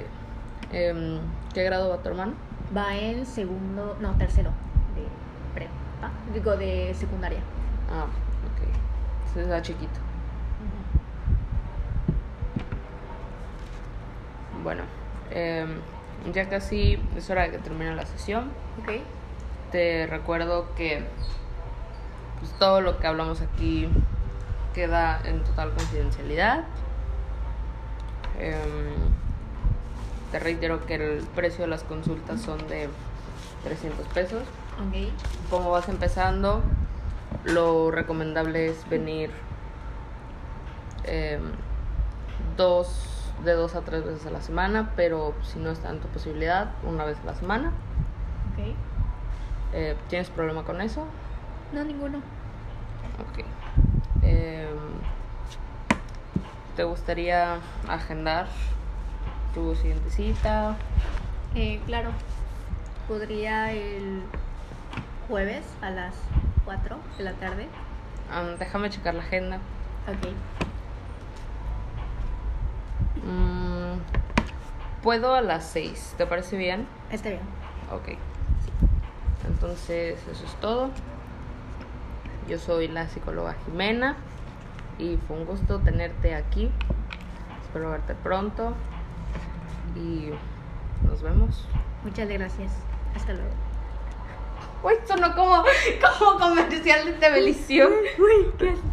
Em, 0.72 1.20
¿Qué 1.54 1.64
grado 1.64 1.90
va 1.90 2.02
tu 2.02 2.10
hermano? 2.10 2.34
Va 2.76 2.98
en 2.98 3.26
segundo, 3.26 3.98
no, 4.02 4.18
tercero 4.18 4.52
de 4.96 5.20
prepa, 5.54 6.12
digo 6.34 6.56
de 6.58 6.94
secundaria. 6.96 7.57
Ah, 7.90 8.04
ok. 8.04 9.34
Se 9.34 9.42
está 9.42 9.62
chiquito. 9.62 10.00
Bueno, 14.64 14.84
em, 15.32 15.80
ya 16.34 16.50
casi 16.50 17.00
es 17.16 17.30
hora 17.30 17.44
de 17.44 17.52
que 17.52 17.58
termine 17.60 17.96
la 17.96 18.06
sesión. 18.06 18.52
Ok. 18.82 19.02
Te 19.72 20.08
recuerdo 20.08 20.74
que 20.76 21.04
pues, 22.40 22.52
todo 22.60 22.82
lo 22.82 23.00
que 23.00 23.08
hablamos 23.08 23.42
aquí 23.42 23.88
queda 24.74 25.22
en 25.24 25.44
total 25.44 25.72
confidencialidad. 25.72 26.66
Em, 28.40 28.96
te 30.32 30.40
reitero 30.40 30.86
que 30.86 30.96
el 30.96 31.24
precio 31.36 31.64
de 31.64 31.68
las 31.68 31.84
consultas 31.84 32.42
son 32.42 32.68
de 32.68 32.90
300 33.64 34.06
pesos. 34.08 34.44
Ok. 34.88 35.12
Como 35.50 35.72
vas 35.72 35.88
empezando, 35.90 36.62
lo 37.46 37.92
recomendable 37.92 38.68
es 38.68 38.88
venir 38.90 39.32
em, 41.04 41.42
dos, 42.56 43.32
de 43.44 43.54
dos 43.54 43.76
a 43.76 43.82
tres 43.82 44.04
veces 44.04 44.26
a 44.26 44.32
la 44.32 44.42
semana, 44.42 44.92
pero 44.96 45.34
si 45.44 45.60
no 45.60 45.72
está 45.72 45.90
en 45.90 46.00
tu 46.00 46.08
posibilidad, 46.08 46.72
una 46.84 47.06
vez 47.06 47.18
a 47.24 47.26
la 47.26 47.36
semana. 47.36 47.72
Eh, 49.74 49.96
¿Tienes 50.10 50.30
problema 50.30 50.64
con 50.64 50.82
eso? 50.82 51.06
No, 51.74 51.84
ninguno. 51.84 52.20
Ok. 53.20 53.46
Em, 54.24 54.68
¿Te 56.76 56.84
gustaría 56.84 57.58
agendar 57.88 58.48
tu 59.54 59.76
siguiente 59.76 60.10
cita? 60.10 60.76
Eh, 61.56 61.82
claro. 61.86 62.10
Podría 63.08 63.72
el 63.72 64.22
jueves 65.28 65.66
a 65.82 65.90
las 65.90 66.14
4 66.68 66.98
de 67.18 67.24
la 67.24 67.32
tarde. 67.32 67.68
Ah, 68.30 68.44
déjame 68.60 68.90
checar 68.90 69.16
la 69.16 69.24
agenda. 69.24 69.56
Ok. 70.06 70.34
Mm, 73.24 73.98
Puedo 75.02 75.34
a 75.34 75.40
las 75.42 75.64
6, 75.70 76.16
¿te 76.18 76.26
parece 76.26 76.58
bien? 76.58 76.86
Está 77.10 77.30
bien. 77.30 77.42
Ok. 77.94 78.18
Entonces, 79.48 80.20
eso 80.30 80.46
es 80.46 80.54
todo. 80.56 80.90
Yo 82.50 82.60
soy 82.60 82.90
la 82.90 83.08
psicóloga 83.08 83.56
Jimena 83.66 84.18
y 85.00 85.16
fue 85.26 85.38
un 85.38 85.46
gusto 85.46 85.80
tenerte 85.80 86.36
aquí. 86.36 86.70
Espero 87.64 87.92
verte 87.92 88.14
pronto 88.16 88.74
y 89.96 90.32
nos 91.08 91.22
vemos. 91.22 91.66
Muchas 92.04 92.28
gracias. 92.28 92.74
Hasta 93.16 93.32
luego. 93.32 93.67
Uy, 94.84 94.94
sonó 95.06 95.34
como, 95.36 95.64
como 96.20 96.40
comercial 96.40 97.06
de 97.06 97.14
televisión. 97.14 97.92
Uy, 98.18 98.52
¿qué 98.58 98.78